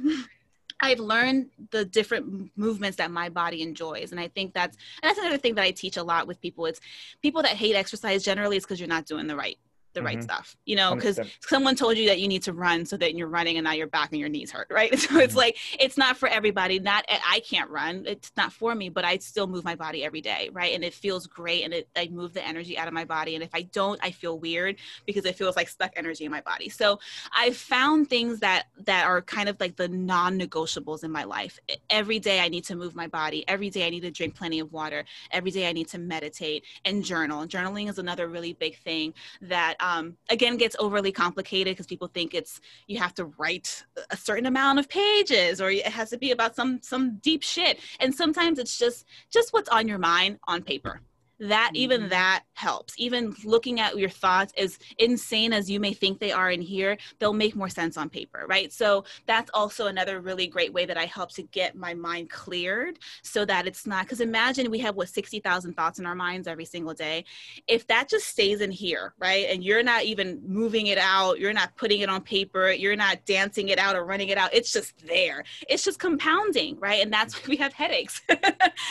[0.80, 4.12] I've learned the different movements that my body enjoys.
[4.12, 6.66] And I think that's and that's another thing that I teach a lot with people.
[6.66, 6.78] It's
[7.20, 9.58] people that hate exercise generally is because you're not doing the right
[9.98, 10.22] the right Mhm.
[10.22, 13.28] stuff, you know, because someone told you that you need to run so that you're
[13.38, 14.92] running and now your back and your knees hurt, right?
[15.08, 15.44] So it's Mhm.
[15.44, 16.78] like it's not for everybody.
[16.78, 18.04] Not I can't run.
[18.06, 20.72] It's not for me, but I still move my body every day, right?
[20.74, 23.34] And it feels great and it I move the energy out of my body.
[23.34, 24.76] And if I don't, I feel weird
[25.06, 26.68] because it feels like stuck energy in my body.
[26.68, 26.98] So
[27.42, 31.58] I've found things that that are kind of like the non-negotiables in my life.
[31.90, 33.40] Every day I need to move my body.
[33.48, 35.00] Every day I need to drink plenty of water.
[35.30, 37.40] Every day I need to meditate and journal.
[37.40, 39.06] And journaling is another really big thing
[39.42, 39.87] that um,
[40.30, 44.78] again gets overly complicated because people think it's you have to write a certain amount
[44.78, 47.78] of pages or it has to be about some some deep shit.
[48.00, 51.00] And sometimes it's just just what's on your mind on paper
[51.40, 52.10] that even Mhm.
[52.10, 52.94] that helps.
[52.98, 56.96] Even looking at your thoughts as insane as you may think they are in here
[57.18, 58.72] they'll make more sense on paper right?
[58.72, 62.98] So that's also another really great way that i help to get my mind cleared
[63.22, 66.64] so that it's not because imagine we have what 60000 thoughts in our minds every
[66.64, 67.24] single day.
[67.68, 71.52] If that just stays in here right and you're not even moving it out you're
[71.52, 74.72] not putting it on paper you're not dancing it out or running it out it's
[74.72, 75.44] just there.
[75.68, 77.00] It's just compounding right?
[77.02, 78.20] And that's why we have headaches.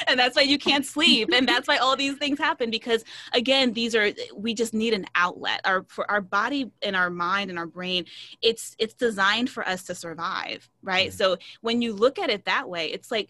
[0.08, 1.30] And that's why you can't sleep.
[1.34, 3.04] And that's why all these things happen because
[3.34, 7.50] again these are we just need an outlet our for our body and our mind
[7.50, 8.06] and our brain
[8.42, 11.14] it's it's designed for us to survive right Mhm.
[11.20, 13.28] so when you look at it that way it's like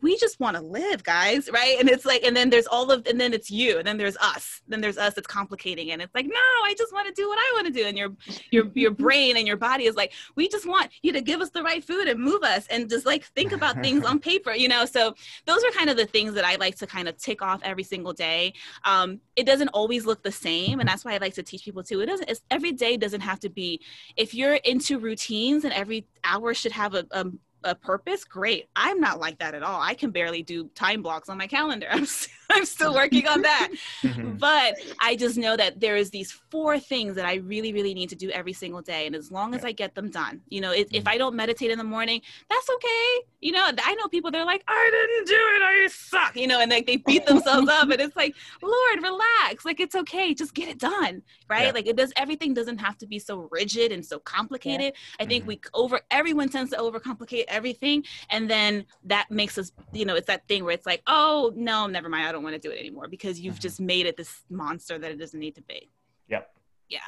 [0.00, 3.06] we just want to live guys right and it's like and then there's all of
[3.06, 6.14] and then it's you and then there's us then there's us that's complicating and it's
[6.14, 8.10] like no i just want to do what i want to do and your
[8.50, 11.50] your your brain and your body is like we just want you to give us
[11.50, 14.68] the right food and move us and just like think about things on paper you
[14.68, 15.14] know so
[15.46, 17.82] those are kind of the things that I like to kind of tick off every
[17.82, 18.52] single day.
[18.84, 21.82] Um, it doesn't always look the same, and that's why I like to teach people
[21.82, 22.00] too.
[22.00, 22.28] It doesn't.
[22.30, 23.80] It's, every day doesn't have to be.
[24.16, 27.26] If you're into routines and every hour should have a, a
[27.64, 28.68] a purpose, great.
[28.76, 29.80] I'm not like that at all.
[29.80, 31.88] I can barely do time blocks on my calendar.
[31.90, 32.06] I'm
[32.52, 33.68] I'm still working on that.
[34.02, 34.38] Mhm.
[34.38, 38.08] But I just know that there is these four things that I really, really need
[38.08, 39.06] to do every single day.
[39.06, 41.10] And as long as I get them done, you know, if, if Mhm.
[41.12, 43.26] I don't meditate in the morning, that's okay.
[43.40, 45.62] You know, I know people, they're like, I didn't do it.
[45.62, 47.90] I suck, you know, and like they beat themselves up.
[47.90, 49.64] And it's like, Lord, relax.
[49.64, 50.32] Like, it's okay.
[50.34, 51.22] Just get it done.
[51.48, 51.66] Right.
[51.66, 51.70] Yeah.
[51.72, 54.94] Like it does, everything doesn't have to be so rigid and so complicated.
[55.20, 55.48] I think Mhm.
[55.48, 58.04] we over, everyone tends to overcomplicate everything.
[58.30, 61.86] And then that makes us, you know, it's that thing where it's like, oh, no,
[61.86, 62.26] never mind.
[62.26, 63.60] I don't want to do it anymore because you've Mhm.
[63.60, 65.90] just made it this monster that it doesn't need to be.
[66.28, 66.50] Yep.
[66.88, 66.98] Yeah.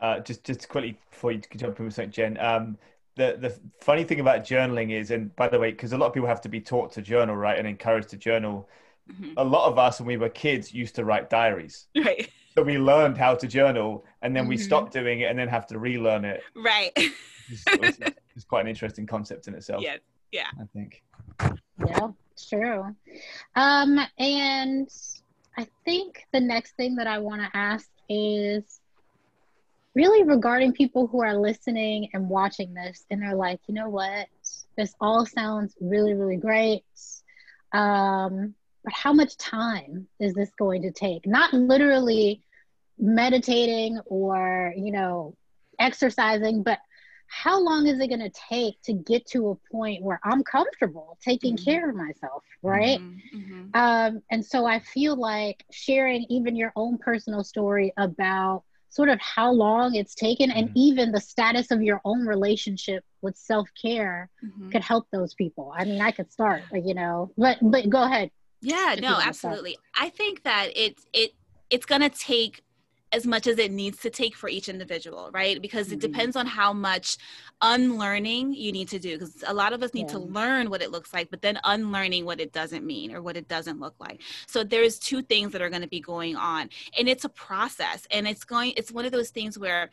[0.00, 2.38] Uh, just just quickly before you jump in with something, Jen.
[2.38, 2.78] Um,
[3.16, 6.12] the the funny thing about journaling is, and by the way, because a lot of
[6.14, 8.68] people have to be taught to journal, right, and encouraged to journal.
[9.10, 9.34] Mhm.
[9.38, 11.88] A lot of us, when we were kids, used to write diaries.
[11.96, 12.30] Right.
[12.54, 14.60] So we learned how to journal, and then we Mhm.
[14.60, 16.42] stopped doing it, and then have to relearn it.
[16.54, 16.92] Right.
[16.96, 17.98] It's, it's,
[18.36, 19.82] it's quite an interesting concept in itself.
[19.88, 19.96] yeah.
[20.30, 20.48] Yeah.
[20.60, 21.02] I think.
[21.40, 21.54] Yeah,
[21.86, 22.94] it's true.
[23.56, 24.88] Um, and
[25.56, 28.80] I think the next thing that I want to ask is
[29.94, 34.28] really regarding people who are listening and watching this, and they're like, you know what,
[34.76, 36.84] this all sounds really, really great.
[37.72, 41.26] Um, but how much time is this going to take?
[41.26, 42.42] Not literally
[42.98, 45.34] meditating or, you know,
[45.78, 46.78] exercising, but
[47.28, 51.18] how long is it going to take to get to a point where I'm comfortable
[51.22, 51.64] taking Mhm.
[51.64, 53.00] care of myself, right?
[53.34, 53.70] Mhm.
[53.74, 59.20] Um, and so I feel like sharing even your own personal story about sort of
[59.20, 60.72] how long it's taken and Mhm.
[60.74, 64.72] even the status of your own relationship with self care Mhm.
[64.72, 65.72] could help those people.
[65.76, 68.30] I mean, I could start, you know, but but go ahead.
[68.62, 69.76] Yeah, no, absolutely.
[69.94, 71.34] I think that it's it
[71.70, 72.62] it's gonna take
[73.12, 75.62] as much as it needs to take for each individual, right?
[75.62, 76.02] Because it Mhm.
[76.02, 77.16] depends on how much
[77.62, 79.18] unlearning you need to do.
[79.18, 82.24] Because a lot of us need to learn what it looks like, but then unlearning
[82.24, 84.22] what it doesn't mean or what it doesn't look like.
[84.46, 88.06] So there's two things that are going to be going on, and it's a process.
[88.10, 88.74] And it's going.
[88.76, 89.90] It's one of those things where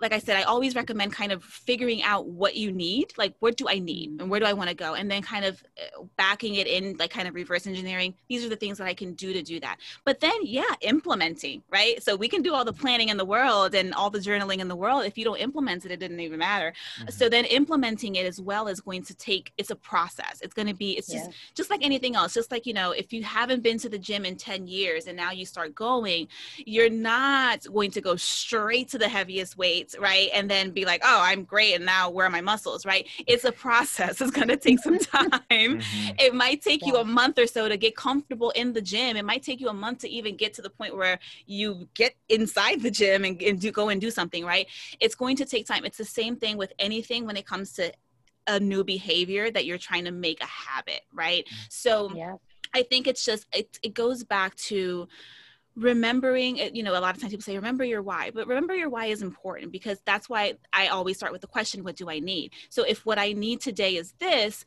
[0.00, 3.56] like I said, I always recommend kind of figuring out what you need, like what
[3.56, 6.04] do I need and where do I want to go, and then kind of uh,
[6.16, 8.14] backing it in, like kind of reverse engineering.
[8.28, 9.78] These are the things that I can do to do that.
[10.04, 12.02] But then, yeah, implementing, right?
[12.02, 14.68] So we can do all the planning in the world and all the journaling in
[14.68, 15.04] the world.
[15.04, 16.72] If you don't implement it, it didn't even matter.
[17.00, 17.10] Mm-hmm.
[17.10, 19.52] So then implementing it as well is going to take.
[19.58, 20.40] It's a process.
[20.40, 20.92] It's going to be.
[20.92, 21.26] It's yeah.
[21.26, 22.32] just just like anything else.
[22.32, 25.16] Just like you know, if you haven't been to the gym in ten years and
[25.16, 29.58] now you start going, you're not going to go straight to the heaviest
[29.90, 30.30] weights, right?
[30.34, 31.74] And then be like, oh, I'm great.
[31.74, 33.06] And now where are my muscles, right?
[33.26, 34.20] It's a process.
[34.30, 35.30] It's going to take some time.
[35.30, 36.10] mm-hmm.
[36.18, 36.88] It might take yeah.
[36.88, 39.16] you a month or so to get comfortable in the gym.
[39.16, 42.14] It might take you a month to even get to the point where you get
[42.28, 44.66] inside the gym and, and do go and do something, right?
[45.00, 45.84] It's going to take time.
[45.84, 47.92] It's the same thing with anything when it comes to
[48.46, 51.44] a new behavior that you're trying to make a habit, right?
[51.46, 51.64] Mm-hmm.
[51.70, 52.34] So yeah.
[52.74, 55.08] I think it's just it, it goes back to
[55.76, 58.88] remembering you know a lot of times people say remember your why but remember your
[58.88, 62.18] why is important because that's why i always start with the question what do i
[62.18, 62.52] need?
[62.68, 64.64] So if what i need today is this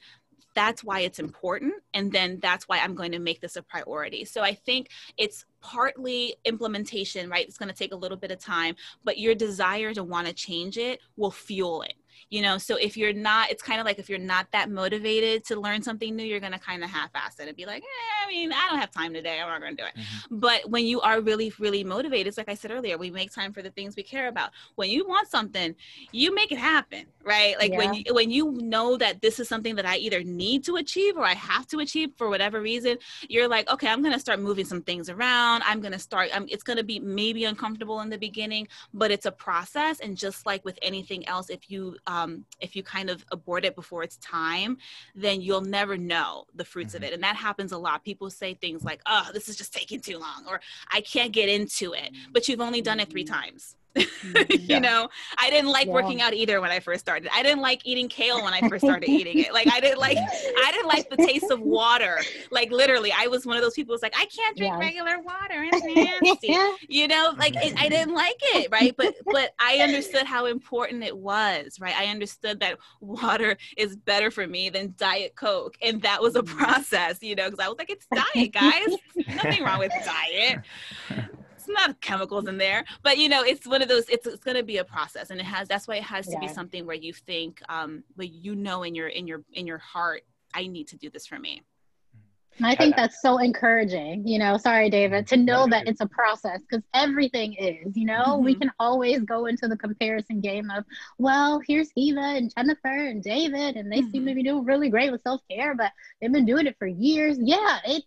[0.56, 4.24] that's why it's important and then that's why i'm going to make this a priority.
[4.24, 7.48] So i think it's partly implementation right?
[7.48, 10.34] It's going to take a little bit of time but your desire to want to
[10.34, 11.96] change it will fuel it
[12.30, 12.58] you know?
[12.58, 15.82] So if you're not it's kind of like if you're not that motivated to learn
[15.82, 18.52] something new you're going to kind of half-ass it and be like eh, i mean
[18.52, 19.40] i don't have time today.
[19.40, 19.96] I'm not going to do it.
[19.96, 20.40] Mm-hmm.
[20.40, 23.54] but when you are really really motivated it's like i said earlier we make time
[23.54, 24.52] for the things we care about.
[24.76, 25.76] When you want something
[26.12, 27.58] you make it happen right?
[27.58, 27.78] Like yeah.
[27.78, 31.18] when you when you know that this is something that i either need to achieve
[31.18, 32.98] or i have to achieve for whatever reason
[33.30, 35.64] you're like okay i'm going to start moving some things around.
[35.66, 39.12] I'm going to start I'm, it's going to be maybe uncomfortable in the beginning but
[39.12, 43.10] it's a process and just like with anything else if you um, if you kind
[43.10, 44.78] of abort it before it's time,
[45.16, 47.04] then you'll never know the fruits mm-hmm.
[47.04, 47.14] of it.
[47.14, 48.04] And that happens a lot.
[48.04, 51.50] People say things like, oh, this is just taking too long, or I can't get
[51.50, 53.34] into it, but you've only done it three mm-hmm.
[53.34, 53.76] times.
[54.50, 55.94] you know, I didn't like yeah.
[55.94, 57.30] working out either when I first started.
[57.34, 59.54] I didn't like eating kale when I first started eating it.
[59.54, 62.20] Like I didn't like I didn't like the taste of water.
[62.52, 64.80] Like literally, I was one of those people who's like, I can't drink yeah.
[64.80, 65.68] regular water.
[65.72, 66.58] It's nasty.
[66.88, 68.96] you know, like it, I didn't like it, right?
[68.98, 71.96] But but I understood how important it was, right?
[71.96, 75.78] I understood that water is better for me than Diet Coke.
[75.82, 76.48] And that was a mm.
[76.48, 78.98] process, you know, because I was like, it's diet, guys.
[79.28, 80.64] Nothing wrong with diet
[81.64, 84.58] it's not chemicals in there but you know it's one of those it's, it's going
[84.58, 86.36] to be a process and it has that's why it has yeah.
[86.36, 89.66] to be something where you think um where you know in your in your in
[89.66, 91.62] your heart i need to do this for me
[92.62, 94.58] I think that's so encouraging, you know.
[94.58, 98.46] Sorry, David, to know that it's a process because everything is, you know, mm-hmm.
[98.46, 100.84] we can always go into the comparison game of,
[101.18, 104.12] well, here's Eva and Jennifer and David, and they mm-hmm.
[104.12, 105.92] seem to be doing really great with self care, but
[106.22, 107.38] they've been doing it for years.
[107.42, 108.04] Yeah, it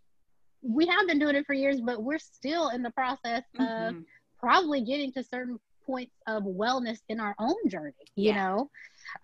[0.68, 3.96] we have been doing it for years, but we're still in the process mm-hmm.
[3.96, 4.02] of
[4.38, 8.70] probably getting to certain points of wellness in our own journey, you know?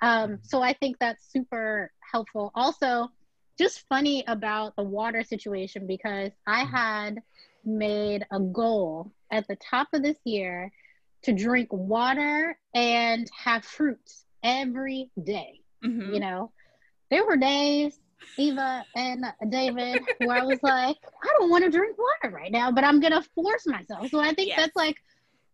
[0.01, 2.53] Um, so I think that's super helpful.
[2.55, 3.11] Also,
[3.59, 6.77] just funny about the water situation because I mm-hmm.
[6.77, 7.23] had
[7.65, 10.71] made a goal at the top of this year
[11.23, 15.61] to drink water and have fruits every day.
[15.85, 16.15] Mm-hmm.
[16.15, 16.53] You know,
[17.11, 17.99] there were days
[18.37, 22.71] Eva and David, where I was like, I don't want to drink water right now,
[22.71, 24.09] but I'm gonna force myself.
[24.11, 24.59] So I think yes.
[24.59, 24.97] that's like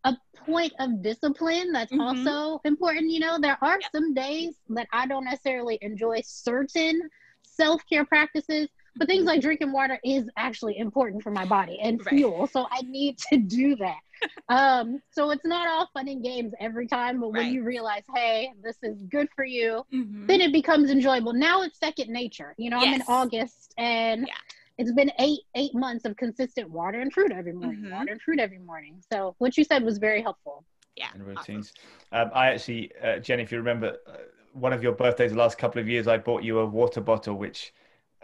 [0.04, 0.16] a
[0.46, 2.28] point of discipline that's mm-hmm.
[2.28, 3.10] also important.
[3.10, 3.90] You know, there are yep.
[3.92, 7.08] some days that I don't necessarily enjoy certain
[7.42, 8.68] self care practices,
[8.98, 12.14] but things like drinking water is actually important for my body and right.
[12.14, 12.46] fuel.
[12.46, 14.00] So I need to do that
[14.48, 17.44] um, so it's not all fun and games every time, but right.
[17.44, 20.26] when you realize, hey, this is good for you, mm-hmm.
[20.26, 21.32] then it becomes enjoyable.
[21.32, 22.54] Now it's second nature.
[22.58, 22.86] You know, yes.
[22.86, 24.34] I'm in August and yeah.
[24.78, 27.94] it's been eight eight months of consistent water and fruit every morning, mm-hmm.
[27.94, 29.02] water and fruit every morning.
[29.12, 30.64] So what you said was very helpful.
[30.96, 31.72] Yeah, and routines.
[32.12, 32.28] Awesome.
[32.28, 34.12] Um, I actually, uh, Jen, if you remember, uh,
[34.52, 37.36] one of your birthdays the last couple of years, I bought you a water bottle,
[37.36, 37.72] which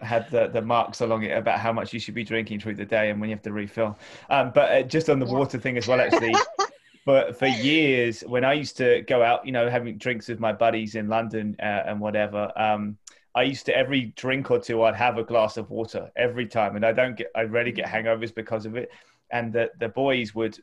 [0.04, 2.84] had the, the marks along it about how much you should be drinking through the
[2.84, 3.98] day and when you have to refill.
[4.30, 5.32] Um, but uh, just on the yeah.
[5.32, 6.34] water thing as well, actually,
[7.06, 10.52] but for years, when I used to go out, you know, having drinks with my
[10.52, 12.96] buddies in London uh, and whatever, um,
[13.34, 16.76] I used to every drink or two, I'd have a glass of water every time.
[16.76, 18.90] And I don't get, I rarely get hangovers because of it.
[19.30, 20.58] And the, the boys would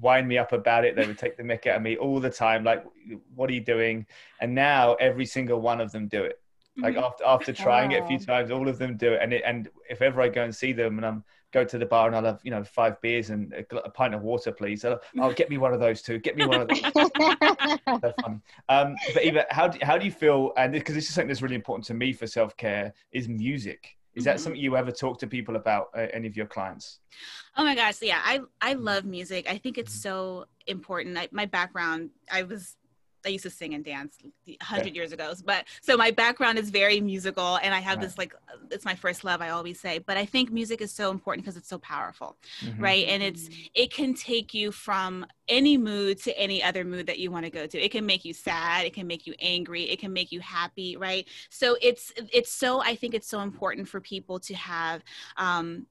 [0.00, 0.96] wind me up about it.
[0.96, 2.64] They would take the mick out of me all the time.
[2.64, 2.84] Like,
[3.34, 4.06] what are you doing?
[4.40, 6.40] And now every single one of them do it
[6.78, 7.04] like mm-hmm.
[7.04, 7.98] after after trying wow.
[7.98, 9.20] it a few times, all of them do it.
[9.22, 11.86] And it, and if ever I go and see them and I'm go to the
[11.86, 14.84] bar and I'll have you know five beers and a, a pint of water, please.
[14.84, 16.18] I'll, oh, get me one of those too.
[16.18, 16.80] Get me one of those.
[18.00, 18.42] so fun.
[18.68, 20.52] Um, but Eva, how do how do you feel?
[20.56, 23.96] And because this is something that's really important to me for self care is music.
[24.14, 24.42] Is that mm-hmm.
[24.42, 26.98] something you ever talk to people about, uh, any of your clients?
[27.56, 29.48] Oh my gosh, yeah, I I love music.
[29.48, 30.08] I think it's mm-hmm.
[30.08, 31.16] so important.
[31.16, 32.76] I, my background, I was
[33.24, 34.16] I used to sing and dance
[34.60, 35.32] hundred years ago.
[35.44, 38.04] But so my background is very musical, and I have right.
[38.04, 38.34] this like
[38.70, 39.40] it's my first love.
[39.40, 42.82] I always say, but I think music is so important because it's so powerful, mm-hmm.
[42.82, 43.06] right?
[43.08, 47.30] And it's it can take you from any mood to any other mood that you
[47.30, 47.78] want to go to.
[47.78, 50.96] It can make you sad, it can make you angry, it can make you happy,
[50.96, 51.26] right?
[51.50, 55.02] So it's it's so I think it's so important for people to have
[55.36, 55.86] um,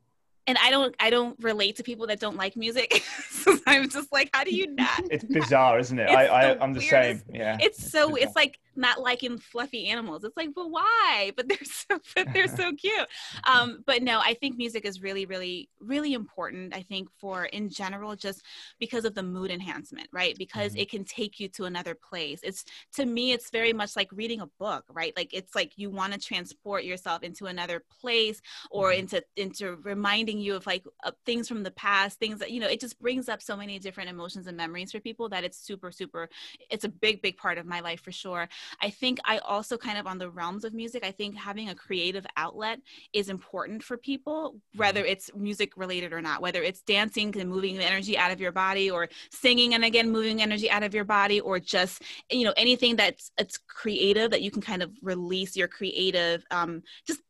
[0.48, 3.04] and I don't I don't relate to people that don't like music.
[3.30, 5.04] so I'm just like, how do you not?
[5.12, 6.10] It's bizarre, isn't it?
[6.10, 7.22] I, I I'm the same.
[7.32, 7.58] Yeah.
[7.60, 10.24] It's so it's, it's like not liking fluffy animals.
[10.24, 11.32] It's like, but why?
[11.36, 13.08] But they're so but they're so cute.
[13.46, 16.76] Um, but no, I think music is really, really, really important.
[16.76, 18.44] I think for in general, just
[18.80, 20.36] because of the mood enhancement, right?
[20.38, 20.82] Because mm-hmm.
[20.82, 22.40] it can take you to another place.
[22.44, 25.14] It's to me, it's very much like reading a book, right?
[25.18, 28.42] Like it's like you want to transport yourself into another place
[28.72, 29.00] or mm-hmm.
[29.00, 32.68] into into reminding you of like uh, things from the past, things that you know.
[32.68, 35.92] It just brings up so many different emotions and memories for people that it's super,
[35.92, 36.30] super.
[36.70, 38.48] It's a big, big part of my life for sure.
[38.82, 41.76] I think I also kind of on the realms of music, I think having a
[41.76, 42.80] creative outlet
[43.14, 45.12] is important for people, whether mm-hmm.
[45.12, 48.52] it's music related or not, whether it's dancing and moving the energy out of your
[48.52, 52.54] body or singing and again moving energy out of your body or just, you know,
[52.58, 57.22] anything that's it's creative that you can kind of release your creative um, just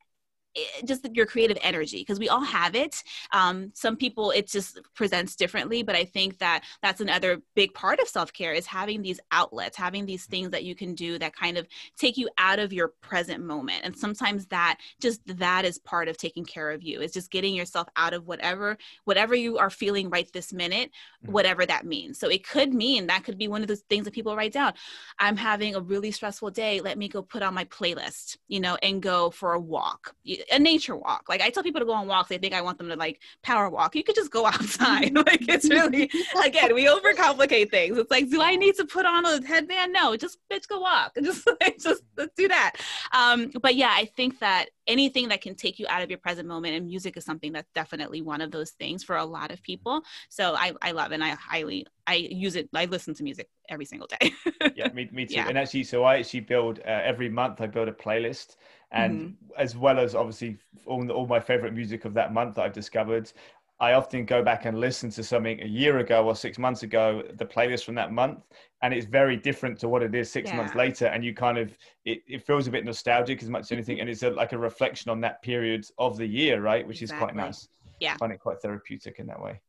[0.86, 3.04] just your creative energy because we all have it.
[3.32, 8.00] Um, some people it just presents differently but i think that that's another big part
[8.00, 11.58] of self-care is having these outlets having these things that you can do that kind
[11.58, 13.82] of take you out of your present moment.
[13.84, 17.54] And sometimes that just that is part of taking care of you is just getting
[17.54, 21.32] yourself out of whatever whatever you are feeling right this minute mm-hmm.
[21.32, 22.20] whatever that means.
[22.20, 24.74] So it could mean that could be one of those things that people write down.
[25.20, 26.82] I'm having a really stressful day.
[26.82, 30.16] Let me go put on my playlist you know and go for a walk
[30.52, 31.26] a nature walk.
[31.30, 33.22] Like I tell people to go on walks, they think I want them to like
[33.44, 33.96] power walk.
[33.96, 35.14] You could just go outside.
[35.16, 36.10] like it's really
[36.44, 37.98] again, we overcomplicate things.
[37.98, 39.94] It's like, do I need to put on a headband?
[39.94, 41.14] No, just bitch go walk.
[41.28, 42.74] Just like just let's do that.
[43.12, 46.48] Um, but yeah, I think that anything that can take you out of your present
[46.48, 49.62] moment and music is something that's definitely one of those things for a lot of
[49.62, 50.04] people.
[50.30, 52.70] So I, I love and I highly I use it.
[52.74, 54.32] I listen to music every single day.
[54.76, 55.36] yeah, me, me too.
[55.36, 55.50] Yeah.
[55.50, 57.60] And actually, so I actually build uh, every month.
[57.60, 58.56] I build a playlist,
[58.92, 59.62] and mm-hmm.
[59.62, 63.32] as well as obviously all, all my favorite music of that month that I've discovered.
[63.80, 67.22] I often go back and listen to something a year ago or six months ago,
[67.36, 68.40] the playlist from that month,
[68.82, 70.58] and it's very different to what it is six yeah.
[70.58, 71.06] months later.
[71.06, 74.00] And you kind of, it, it feels a bit nostalgic as much as anything.
[74.00, 76.88] And it's a, like a reflection on that period of the year, right?
[76.88, 77.26] Which exactly.
[77.26, 77.68] is quite nice.
[78.00, 78.14] Yeah.
[78.16, 79.62] I find it quite therapeutic in that way.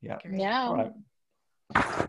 [0.00, 0.18] Yeah.
[0.30, 0.72] Yeah.
[0.72, 0.92] Right.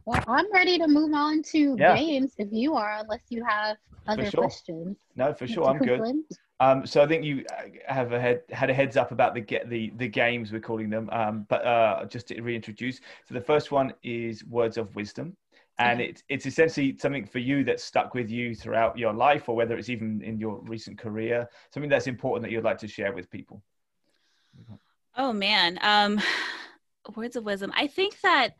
[0.05, 1.95] Well, I'm ready to move on to yeah.
[1.95, 4.41] games if you are, unless you have other sure.
[4.41, 4.97] questions.
[5.15, 6.23] No, for sure, I'm good.
[6.59, 9.41] Um, so I think you uh, have a head, had a heads up about the
[9.41, 11.09] get the the games we're calling them.
[11.11, 15.35] Um, but uh, just to reintroduce, so the first one is words of wisdom,
[15.79, 16.09] and mm-hmm.
[16.09, 19.75] it's it's essentially something for you that's stuck with you throughout your life, or whether
[19.75, 23.29] it's even in your recent career, something that's important that you'd like to share with
[23.31, 23.63] people.
[25.17, 26.21] Oh man, um,
[27.15, 27.71] words of wisdom.
[27.75, 28.55] I think that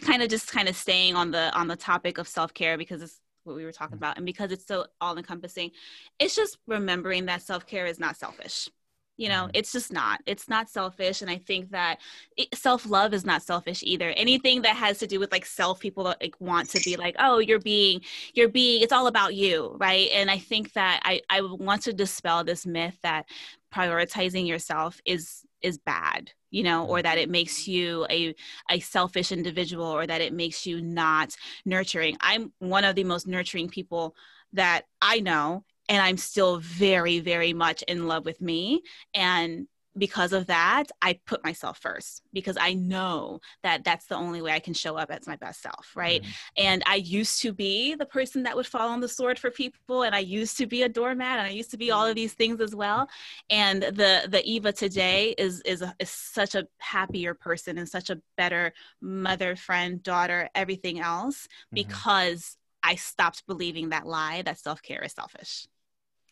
[0.00, 3.20] kind of just kind of staying on the on the topic of self-care because it's
[3.44, 4.04] what we were talking mm-hmm.
[4.04, 4.16] about.
[4.16, 5.70] And because it's so all encompassing
[6.18, 8.68] it's just remembering that self-care is not selfish.
[9.16, 9.52] You know mm-hmm.
[9.54, 10.20] it's just not.
[10.26, 11.22] It's not selfish.
[11.22, 11.98] And i think that
[12.36, 14.10] it, self-love is not selfish either.
[14.10, 17.38] Anything that has to do with like self people like want to be like oh
[17.38, 18.02] you're being
[18.34, 20.10] you're being it's all about you right?
[20.12, 23.26] And i think that i i want to dispel this myth that
[23.74, 27.70] prioritizing yourself is is bad you know or that it makes mm-hmm.
[27.72, 28.34] you a,
[28.70, 31.36] a selfish individual or that it makes you not
[31.66, 32.16] nurturing.
[32.20, 34.14] I'm one of the most nurturing people
[34.52, 38.82] that i know and i'm still very very much in love with me.
[39.12, 39.66] And
[39.98, 44.52] because of that, I put myself first because I know that that's the only way
[44.52, 46.22] I can show up as my best self, right?
[46.22, 46.30] Mm-hmm.
[46.56, 50.02] And I used to be the person that would fall on the sword for people,
[50.02, 52.34] and I used to be a doormat, and I used to be all of these
[52.34, 53.08] things as well.
[53.50, 58.10] And the the Eva today is is a, is such a happier person and such
[58.10, 61.74] a better mother, friend, daughter, everything else mm-hmm.
[61.74, 65.66] because I stopped believing that lie that self care is selfish.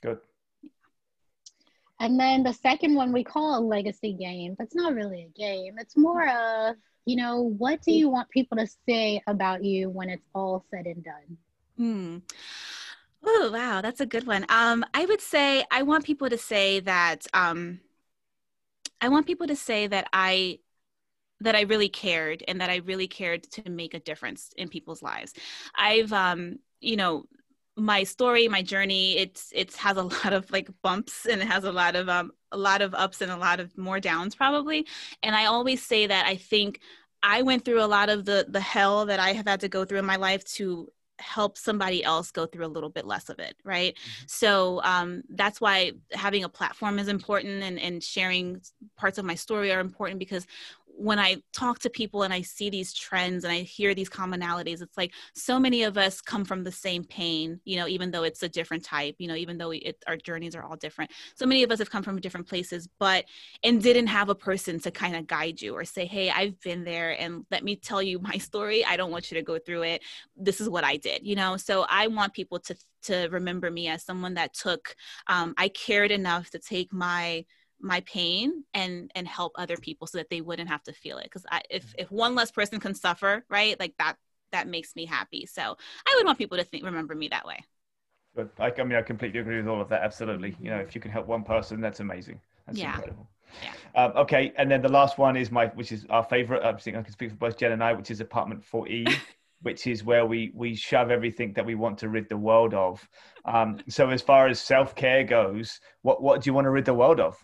[0.03, 0.19] Good.
[2.01, 5.39] And then the second one we call a legacy game, but it's not really a
[5.39, 5.77] game.
[5.79, 6.77] It's more of,
[7.07, 10.87] you know, what do you want people to say about you when it's all said
[10.87, 11.39] and done?
[11.77, 12.19] Hmm.
[13.27, 14.45] Oh, wow, that's a good one.
[14.49, 17.81] Um, I would say I want people to say that um,
[19.01, 20.59] I want people to say that I
[21.41, 25.03] that I really cared and that I really cared to make a difference in people's
[25.03, 25.35] lives.
[25.75, 27.25] I've um, you know,
[27.77, 31.65] my story my journey it's it's has a lot of like bumps and it has
[31.65, 34.87] a lot of um a lot of ups and a lot of more downs probably
[35.23, 36.81] and i always say that i think
[37.23, 39.85] i went through a lot of the the hell that i have had to go
[39.85, 40.89] through in my life to
[41.21, 44.25] help somebody else go through a little bit less of it right mm-hmm.
[44.27, 48.61] so um, that's why having a platform is important and, and sharing
[48.97, 50.47] parts of my story are important because
[50.97, 54.81] when I talk to people and I see these trends and I hear these commonalities,
[54.81, 58.23] it's like so many of us come from the same pain, you know, even though
[58.23, 61.11] it's a different type, you know, even though it, our journeys are all different.
[61.35, 63.25] So many of us have come from different places, but,
[63.63, 66.85] and didn't have a person to kind of guide you or say, hey, I've been
[66.85, 68.85] there and let me tell you my story.
[68.85, 70.03] I don't want you to go through it.
[70.37, 71.57] This is what I did, you know?
[71.57, 74.95] So I want people to, to remember me as someone that took,
[75.27, 77.45] um, I cared enough to take my,
[77.85, 81.25] my pain and and help other people so that they wouldn't have to feel it
[81.25, 81.93] because if mm-hmm.
[81.99, 84.17] if one less person can suffer right like that
[84.53, 87.63] that makes me happy so i would want people to think remember me that way
[88.35, 90.95] but I, I mean i completely agree with all of that absolutely you know if
[90.95, 92.95] you can help one person that's amazing that's yeah.
[92.95, 93.29] incredible
[93.63, 93.73] yeah.
[94.05, 96.65] Um, okay, and then the last one is my, which is our favorite.
[96.65, 99.15] I think I can speak for both Jen and I, which is apartment 4E,
[99.63, 103.07] which is where we we shove everything that we want to rid the world of.
[103.45, 106.85] Um, so as far as self care goes, what what do you want to rid
[106.85, 107.37] the world of?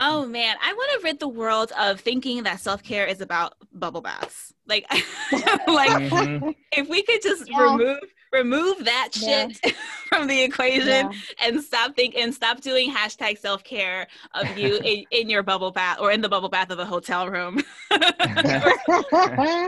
[0.00, 3.54] Oh man, I want to rid the world of thinking that self care is about
[3.72, 4.52] bubble baths.
[4.66, 4.86] Like,
[5.68, 6.50] like mm-hmm.
[6.72, 7.72] if we could just yeah.
[7.72, 8.00] remove
[8.32, 9.72] remove that shit yeah.
[10.08, 11.12] from the equation yeah.
[11.40, 15.70] and stop thinking and stop doing hashtag self care of you in, in, your bubble
[15.70, 17.62] bath or in the bubble bath of a hotel room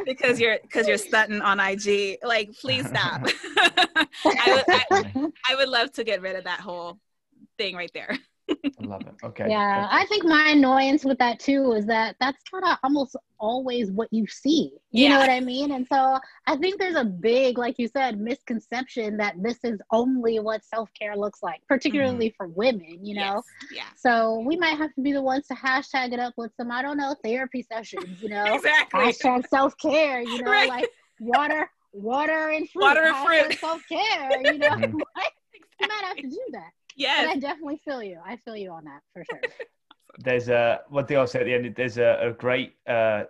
[0.05, 2.19] because you're because you're stunting on IG.
[2.25, 3.29] Like, please stop.
[4.25, 6.99] I, would, I, I would love to get rid of that whole
[7.59, 8.19] thing right there.
[8.49, 9.15] I love it.
[9.25, 9.47] Okay.
[9.49, 13.91] Yeah, I think my annoyance with that too is that that's kind of almost always
[13.91, 14.73] what you see.
[14.91, 15.09] You yeah.
[15.11, 15.73] know what I mean?
[15.73, 20.39] And so I think there's a big, like you said, misconception that this is only
[20.39, 22.37] what self care looks like, particularly mm-hmm.
[22.37, 23.05] for women.
[23.05, 23.43] You know?
[23.71, 23.73] Yes.
[23.73, 23.89] Yeah.
[23.97, 26.83] So we might have to be the ones to hashtag it up with some, I
[26.83, 28.23] don't know, therapy sessions.
[28.23, 28.45] You know?
[28.55, 29.01] exactly.
[29.01, 30.21] Hashtag self care.
[30.21, 30.69] You know, right.
[30.69, 30.89] like
[31.21, 32.83] water, water and fruit.
[32.83, 33.59] Water and fruit.
[33.59, 34.31] Self care.
[34.53, 34.69] You know?
[34.69, 34.99] Mm-hmm.
[35.81, 36.71] you might have to do that.
[36.97, 37.27] Yes.
[37.27, 38.19] But I definitely feel you.
[38.25, 39.41] I feel you on that for sure.
[40.19, 41.75] there's a one thing I'll say at the end.
[41.77, 43.25] There's a, a great uh,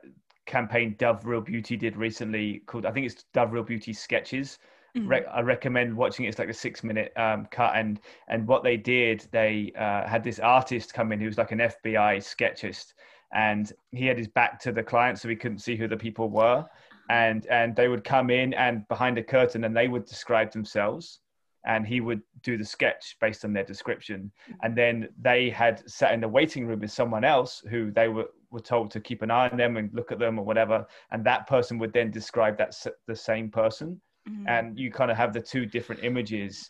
[0.46, 4.58] campaign Dove Real Beauty did recently called I think it's Dove Real Beauty Sketches.
[4.96, 5.08] Mm-hmm.
[5.08, 6.28] Re- I recommend watching it.
[6.28, 10.24] It's like a six minute um, cut, and and what they did, they uh, had
[10.24, 12.94] this artist come in who was like an FBI sketchist,
[13.34, 16.30] and he had his back to the client, so he couldn't see who the people
[16.30, 16.64] were,
[17.10, 21.20] and and they would come in and behind a curtain, and they would describe themselves
[21.66, 24.30] and he would do the sketch based on their description.
[24.62, 28.28] And then they had sat in the waiting room with someone else who they were,
[28.50, 30.86] were told to keep an eye on them and look at them or whatever.
[31.10, 32.74] And that person would then describe that
[33.06, 34.00] the same person.
[34.28, 34.48] Mm-hmm.
[34.48, 36.66] And you kind of have the two different images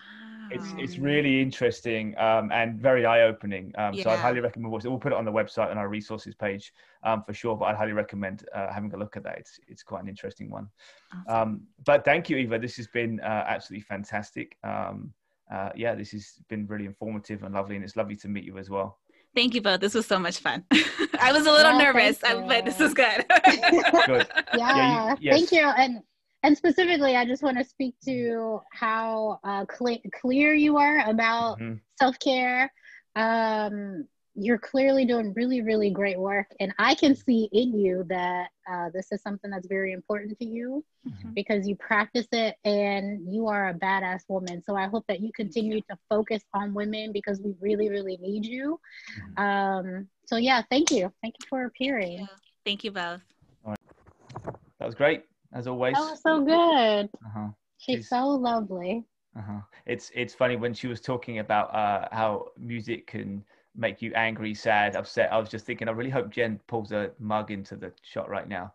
[0.51, 3.73] it's it's really interesting um, and very eye opening.
[3.79, 4.05] Um, yeah.
[4.05, 4.91] So I highly recommend watching.
[4.91, 7.57] We'll put it on the website on our resources page um, for sure.
[7.57, 9.39] But I'd highly recommend uh, having a look at that.
[9.39, 10.69] It's it's quite an interesting one.
[11.13, 11.43] Awesome.
[11.43, 12.59] Um, but thank you, Eva.
[12.59, 14.57] This has been uh, absolutely fantastic.
[14.65, 15.13] Um,
[15.51, 18.59] uh, yeah, this has been really informative and lovely, and it's lovely to meet you
[18.59, 18.99] as well.
[19.35, 19.81] Thank you both.
[19.81, 20.65] This was so much fun.
[21.21, 23.27] I was a little nervous, but this is good.
[24.07, 24.27] good.
[24.55, 24.77] Yeah.
[24.77, 25.35] yeah you, yes.
[25.37, 25.61] Thank you.
[25.61, 26.03] And
[26.47, 31.59] and specifically, I just want to speak to how uh, cl- clear you are about
[31.59, 31.75] mm-hmm.
[31.99, 32.73] self care.
[33.17, 34.07] Um,
[34.37, 38.91] you're clearly doing really, really great work, and I can see in you that uh,
[38.95, 41.31] this is something that's very important to you mm-hmm.
[41.35, 44.63] because you practice it, and you are a badass woman.
[44.63, 48.47] So I hope that you continue to focus on women because we really, really need
[48.47, 48.79] you.
[49.37, 49.43] Mm-hmm.
[49.43, 52.19] Um, so yeah, thank you, thank you for appearing.
[52.19, 53.21] Thank you, thank you both.
[54.79, 55.25] That was great
[55.57, 55.95] as always.
[55.95, 57.09] That was so good.
[57.25, 57.49] Uh-huh.
[57.79, 59.05] She's, She's so lovely.
[59.37, 59.61] Uh-huh.
[59.87, 63.43] It's it's funny when she was talking about uh, how music can
[63.75, 65.33] make you angry, sad, upset.
[65.33, 68.49] I was just thinking, I really hope Jen pulls a mug into the shot right
[68.49, 68.73] now.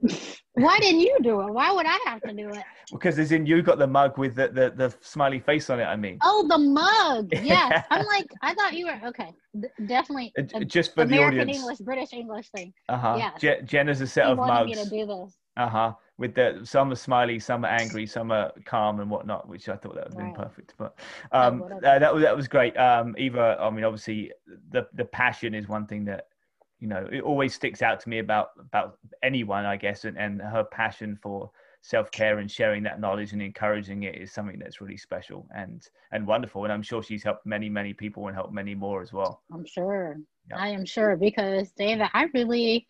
[0.54, 1.52] Why didn't you do it?
[1.52, 2.62] Why would I have to do it?
[2.92, 5.84] Because as in you got the mug with the, the, the smiley face on it,
[5.84, 6.18] I mean.
[6.22, 7.32] Oh, the mug.
[7.42, 7.84] Yes.
[7.90, 9.32] I'm like, I thought you were, okay.
[9.58, 10.32] D- definitely.
[10.36, 11.58] A, Just for American the audience.
[11.58, 12.72] English, British English thing.
[12.88, 13.16] Uh-huh.
[13.18, 13.30] Yeah.
[13.40, 14.66] Je- Jen has a set he of mugs.
[14.68, 15.36] me to do this.
[15.56, 15.94] Uh-huh.
[16.18, 19.76] With the, some are smiley, some are angry, some are calm and whatnot, which I
[19.76, 20.34] thought that would have been right.
[20.34, 20.74] perfect.
[20.78, 20.98] But
[21.32, 22.76] um, uh, that was, that was great.
[22.78, 24.32] Um, Eva, I mean, obviously
[24.70, 26.28] the, the passion is one thing that
[26.80, 30.40] you know it always sticks out to me about about anyone i guess and, and
[30.42, 31.50] her passion for
[31.80, 36.26] self-care and sharing that knowledge and encouraging it is something that's really special and and
[36.26, 39.42] wonderful and i'm sure she's helped many many people and helped many more as well
[39.52, 40.16] i'm sure
[40.54, 42.86] i am sure because david i really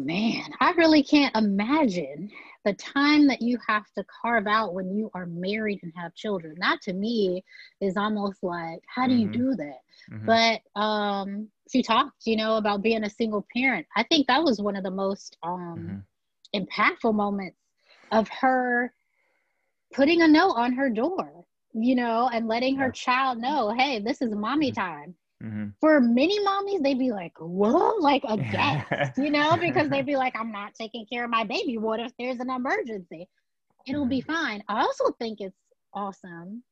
[0.00, 2.30] Man, I really can't imagine
[2.64, 6.54] the time that you have to carve out when you are married and have children.
[6.60, 7.44] That to me
[7.80, 9.28] is almost like, how do Mhm.
[9.28, 9.80] you do that?
[10.08, 10.40] Mhm.
[10.76, 13.86] But um, she talked, you know, about being a single parent.
[13.96, 16.06] I think that was one of the most um, Mhm.
[16.54, 17.58] impactful moments
[18.12, 18.92] of her
[19.94, 22.90] putting a note on her door, you know, and letting Yeah.
[22.90, 25.14] her child know, hey, this is mommy time.
[25.42, 25.74] Mhm.
[25.80, 28.84] For many mommies, they'd be like, whoa, like aghast,
[29.16, 31.78] you know, because they'd be like, I'm not taking care of my baby.
[31.78, 33.28] What if there's an emergency?
[33.86, 34.62] It'll be fine.
[34.68, 35.56] I also think it's
[35.94, 36.62] awesome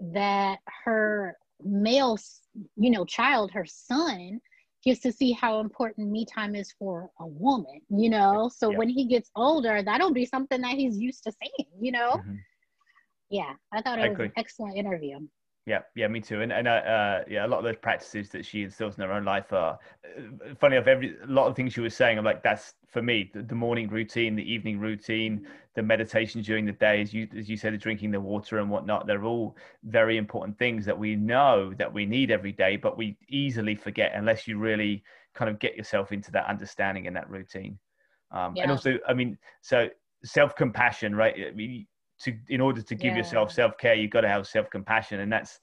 [0.00, 2.18] that her male,
[2.76, 4.40] you know, child, her son,
[4.84, 8.50] gets to see how important me time is for a woman, you know.
[8.54, 8.78] So Yeah.
[8.78, 12.16] when he gets older, that'll be something that he's used to seeing, you know.
[12.18, 12.44] Mhm.
[13.30, 15.26] Yeah, I thought it was an excellent interview.
[15.66, 16.42] Yeah, yeah, me too.
[16.42, 19.12] And and uh, uh, yeah, a lot of those practices that she instills in her
[19.12, 20.76] own life are uh, funny.
[20.76, 23.42] Of every a lot of things she was saying, I'm like, that's for me the,
[23.42, 27.56] the morning routine, the evening routine, the meditation during the day, as you as you
[27.56, 29.06] said, the drinking the water and whatnot.
[29.06, 33.16] They're all very important things that we know that we need every day, but we
[33.30, 37.78] easily forget unless you really kind of get yourself into that understanding and that routine.
[38.30, 39.88] Um, And also, I mean, so
[40.24, 41.34] self compassion, right?
[41.48, 41.86] I mean,
[42.20, 43.18] to in order to give Yeah.
[43.18, 45.60] yourself self care, you've got to have self compassion, and that's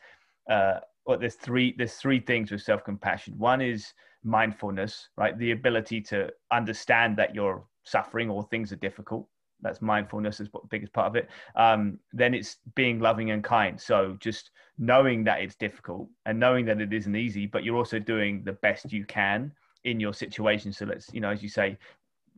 [0.50, 3.38] uh, what there's three there's three things with self compassion.
[3.38, 5.38] One is mindfulness, right?
[5.38, 9.28] The ability to understand that you're suffering or things are difficult.
[9.62, 11.30] That's mindfulness is what the biggest part of it.
[11.56, 13.80] Um, then it's being loving and kind.
[13.80, 18.00] So just knowing that it's difficult and knowing that it isn't easy, but you're also
[18.00, 19.52] doing the best you can
[19.84, 20.72] in your situation.
[20.72, 21.78] So let's, you know, as you say,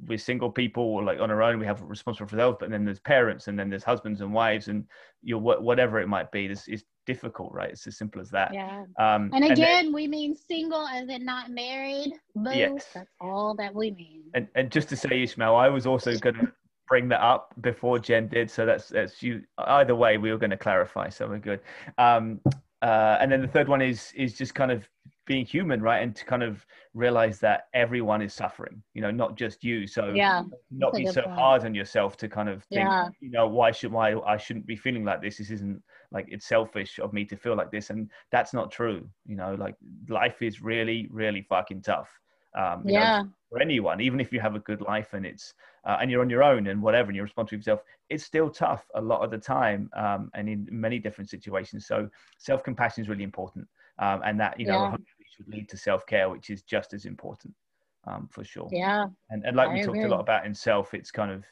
[0.07, 2.83] we're single people or like on our own, we have responsible for those, but then
[2.85, 4.85] there's parents and then there's husbands and wives and
[5.21, 6.47] your whatever it might be.
[6.47, 7.69] This is difficult, right?
[7.69, 8.53] It's as simple as that.
[8.53, 8.83] Yeah.
[8.99, 12.13] Um, And then- again, we mean single as in not married.
[12.35, 12.51] Boo.
[12.53, 12.89] Yes.
[12.93, 14.23] That's all that we mean.
[14.33, 16.51] and, and just to say, Ishmael, I was also going to
[16.87, 18.51] bring that up before Jen did.
[18.51, 19.43] So that's that's you.
[19.57, 21.09] Either way, we were going to clarify.
[21.09, 21.61] So we're good.
[21.97, 22.41] Um,
[22.81, 24.87] uh, and then the third one is is just kind of
[25.25, 26.01] being human, right?
[26.03, 28.83] And to kind of realize that everyone is suffering.
[28.93, 29.87] You know, not just you.
[29.87, 30.43] So Yeah.
[30.71, 31.33] not be so point.
[31.35, 33.09] hard on yourself to kind of think, Yeah.
[33.19, 35.37] you know, why should why I shouldn't be feeling like this.
[35.37, 35.81] This isn't
[36.11, 39.09] like it's selfish of me to feel like this, and that's not true.
[39.25, 39.75] You know, like
[40.09, 42.09] life is really, really fucking tough.
[42.55, 43.25] Um, you know, Yeah.
[43.49, 45.53] for anyone, even if you have a good life and it's
[45.85, 48.49] uh, and you're on your own and whatever, and you're responsible for yourself, it's still
[48.49, 51.85] tough a lot of the time, um, and in many different situations.
[51.87, 53.67] So self compassion is really important,
[53.99, 54.97] um, and that you know Yeah.
[55.35, 57.53] Should lead to self care, which is just as important,
[58.05, 58.69] um, for sure.
[58.71, 59.05] Yeah.
[59.29, 61.43] And and like I we talked a lot about in self, it's kind of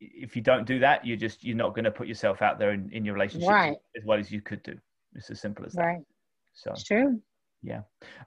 [0.00, 2.72] if you don't do that, you're just you're not going to put yourself out there
[2.72, 3.76] in, in your relationship Right.
[3.96, 4.76] as well as you could do.
[5.14, 5.82] It's as simple as that.
[5.84, 6.02] Right.
[6.52, 7.20] So It's true.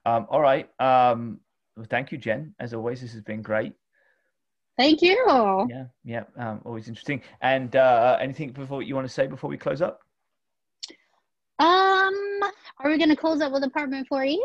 [0.05, 0.69] um, all right.
[0.79, 1.39] Um,
[1.75, 2.53] well, thank you, Jen.
[2.59, 3.73] As always, this has been great.
[4.77, 5.15] Thank you.
[5.69, 6.23] Yeah, yeah.
[6.37, 7.21] Um, always interesting.
[7.41, 9.99] And uh, anything before you want to say before we close up?
[11.59, 12.39] Um,
[12.79, 14.37] are we gonna close up with apartment 4E?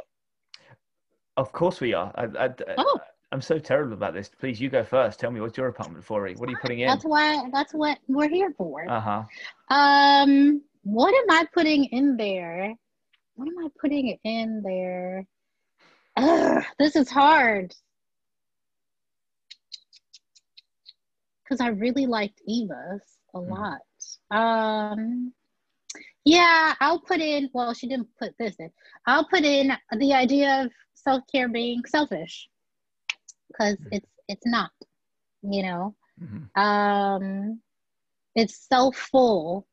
[1.39, 2.11] Of course we are.
[2.17, 2.99] I, I, Oh.
[3.31, 4.29] I'm so terrible about this.
[4.29, 5.21] Please, you go first.
[5.21, 6.23] Tell me what's your apartment for?
[6.23, 6.89] What are you putting in?
[6.89, 7.49] That's why.
[7.53, 8.91] That's what we're here for.
[8.91, 9.75] Uh huh.
[9.75, 12.75] Um, what am I putting in there?
[13.37, 15.25] What am I putting in there?
[16.17, 17.73] Ugh, this is hard.
[21.45, 23.51] Because I really liked Eva's a Mhm.
[23.51, 23.81] lot.
[24.37, 25.33] Um,
[26.25, 27.49] yeah, I'll put in.
[27.53, 28.73] Well, she didn't put this in.
[29.07, 30.73] I'll put in the idea of
[31.03, 32.49] self care being selfish,
[33.49, 33.89] because Mhm.
[33.91, 34.71] it's it's not.
[35.43, 37.61] You know, hmm um
[38.35, 39.67] it's so full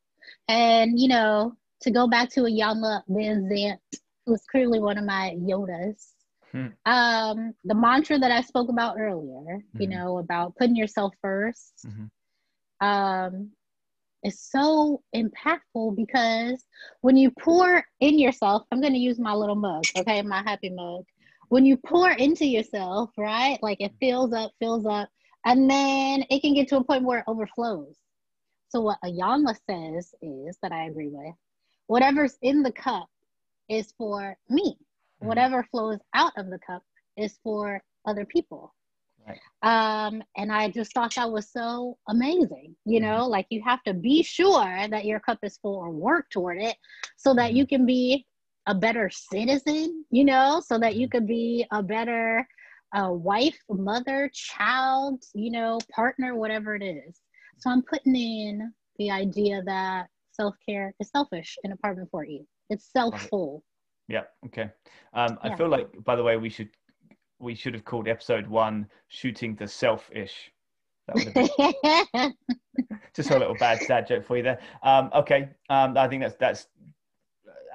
[0.47, 3.79] and you know to go back to Iyanla Vanzant
[4.25, 6.13] who's clearly one of my yodas
[6.51, 6.67] Hmm.
[6.85, 9.89] um the mantra that i spoke about earlier you Mhm.
[9.89, 12.09] know about putting yourself 1st Mhm.
[12.81, 13.51] um
[14.23, 16.65] is so impactful because
[17.01, 20.69] when you pour in yourself i'm going to use my little mug okay my happy
[20.69, 21.03] mug
[21.49, 25.09] when you pour into yourself right like it fills up fills up
[25.45, 27.95] and then it can get to a point where it overflows.
[28.69, 31.35] So what Iyanla says is that i agree with
[31.87, 33.07] whatever's in the cup
[33.69, 34.77] is for me.
[35.21, 35.27] Mhm.
[35.27, 36.83] whatever flows out of the cup
[37.15, 38.73] is for other people.
[39.27, 39.39] Right.
[39.63, 43.93] um and i just thought that was so amazing you know like you have to
[43.95, 46.75] be sure that your cup is full or work toward it
[47.17, 48.23] so that you can be
[48.67, 52.47] a better citizen you know so that you could be a better
[52.95, 57.21] uh, wife mother child you know partner whatever it is
[57.57, 63.63] so i'm putting in the idea that self-care is selfish in apartment 4e it's self-full
[64.07, 64.23] Yeah.
[64.45, 64.69] Okay.
[65.13, 65.55] Um, I Yeah.
[65.57, 66.69] feel like, by the way, we should
[67.39, 70.51] we should have called episode one "Shooting the Selfish."
[71.07, 71.49] That would have been
[73.15, 74.59] just a little bad dad joke for you there.
[74.83, 76.67] Um, okay, um, I think that's that's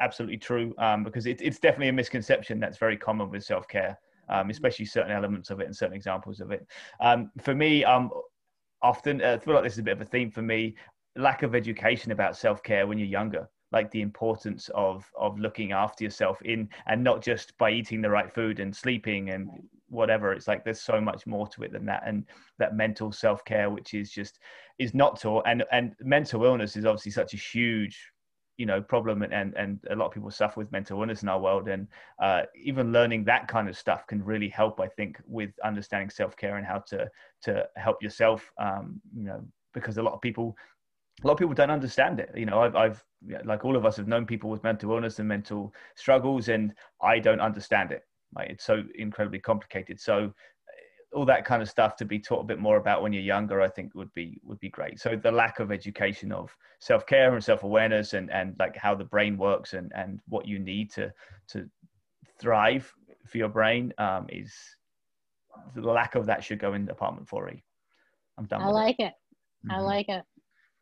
[0.00, 3.98] absolutely true um, because it, it's definitely a misconception that's very common with self care,
[4.28, 6.66] um, especially certain elements of it and certain examples of it.
[7.00, 8.10] Um, for me, um,
[8.82, 10.74] often uh, I feel like this is a bit of a theme for me:
[11.16, 15.72] lack of education about self care when you're younger like the importance of of looking
[15.72, 19.48] after yourself in and not just by eating the right food and sleeping and
[19.88, 20.32] whatever.
[20.32, 22.24] It's like there's so much more to it than that and
[22.58, 24.38] that mental self-care which is just
[24.78, 28.12] is not taught and and mental illness is obviously such a huge
[28.60, 31.40] you know problem and and a lot of people suffer with mental illness in our
[31.40, 31.86] world and
[32.22, 36.56] uh, even learning that kind of stuff can really help i think with understanding self-care
[36.58, 37.08] and how to
[37.40, 39.40] to help yourself um, you know
[39.72, 40.54] because a lot of people
[41.22, 42.30] a lot of people don't understand it.
[42.34, 43.04] You know, I've, I've,
[43.44, 46.72] like all of us have known people with mental illness and mental struggles, and
[47.02, 48.02] I don't understand it.
[48.34, 50.00] Like, it's so incredibly complicated.
[50.00, 50.32] So,
[51.12, 53.60] all that kind of stuff to be taught a bit more about when you're younger,
[53.60, 55.00] I think would be would be great.
[55.00, 58.94] So the lack of education of self care and self awareness and and like how
[58.94, 61.12] the brain works and and what you need to
[61.48, 61.68] to
[62.38, 62.92] thrive
[63.26, 64.52] for your brain um, is
[65.74, 67.62] the lack of that should go in Apartment 4E.
[68.38, 68.62] I'm done.
[68.62, 69.04] I like it.
[69.04, 69.14] it.
[69.66, 69.70] Mm-hmm.
[69.72, 70.22] I like it.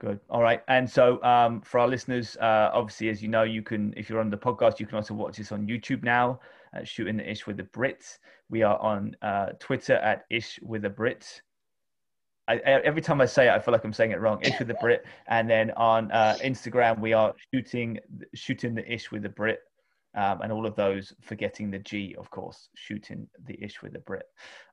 [0.00, 0.20] Good.
[0.30, 0.62] All right.
[0.68, 4.20] And so um, for our listeners, uh, obviously, as you know, you can, if you're
[4.20, 6.38] on the podcast, you can also watch this on YouTube now,
[6.76, 8.18] uh, Shooting the Ish with the Brits.
[8.50, 11.40] We are on uh, Twitter at Ish with the Brits.
[12.48, 14.40] I, every time I say it, I feel like I'm saying it wrong.
[14.42, 15.04] Ish with the Brit.
[15.28, 17.98] And then on uh, Instagram, we are shooting
[18.34, 19.60] shooting the Ish with the Brit.
[20.16, 23.98] Um, and all of those, forgetting the G, of course, shooting the Ish with the
[24.00, 24.24] Brit.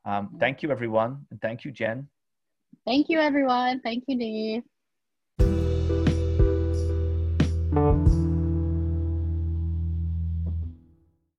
[0.05, 1.25] Um, thank you, everyone.
[1.29, 2.07] And thank you, Jen.
[2.85, 3.81] Thank you, everyone.
[3.81, 4.63] Thank you, Dave.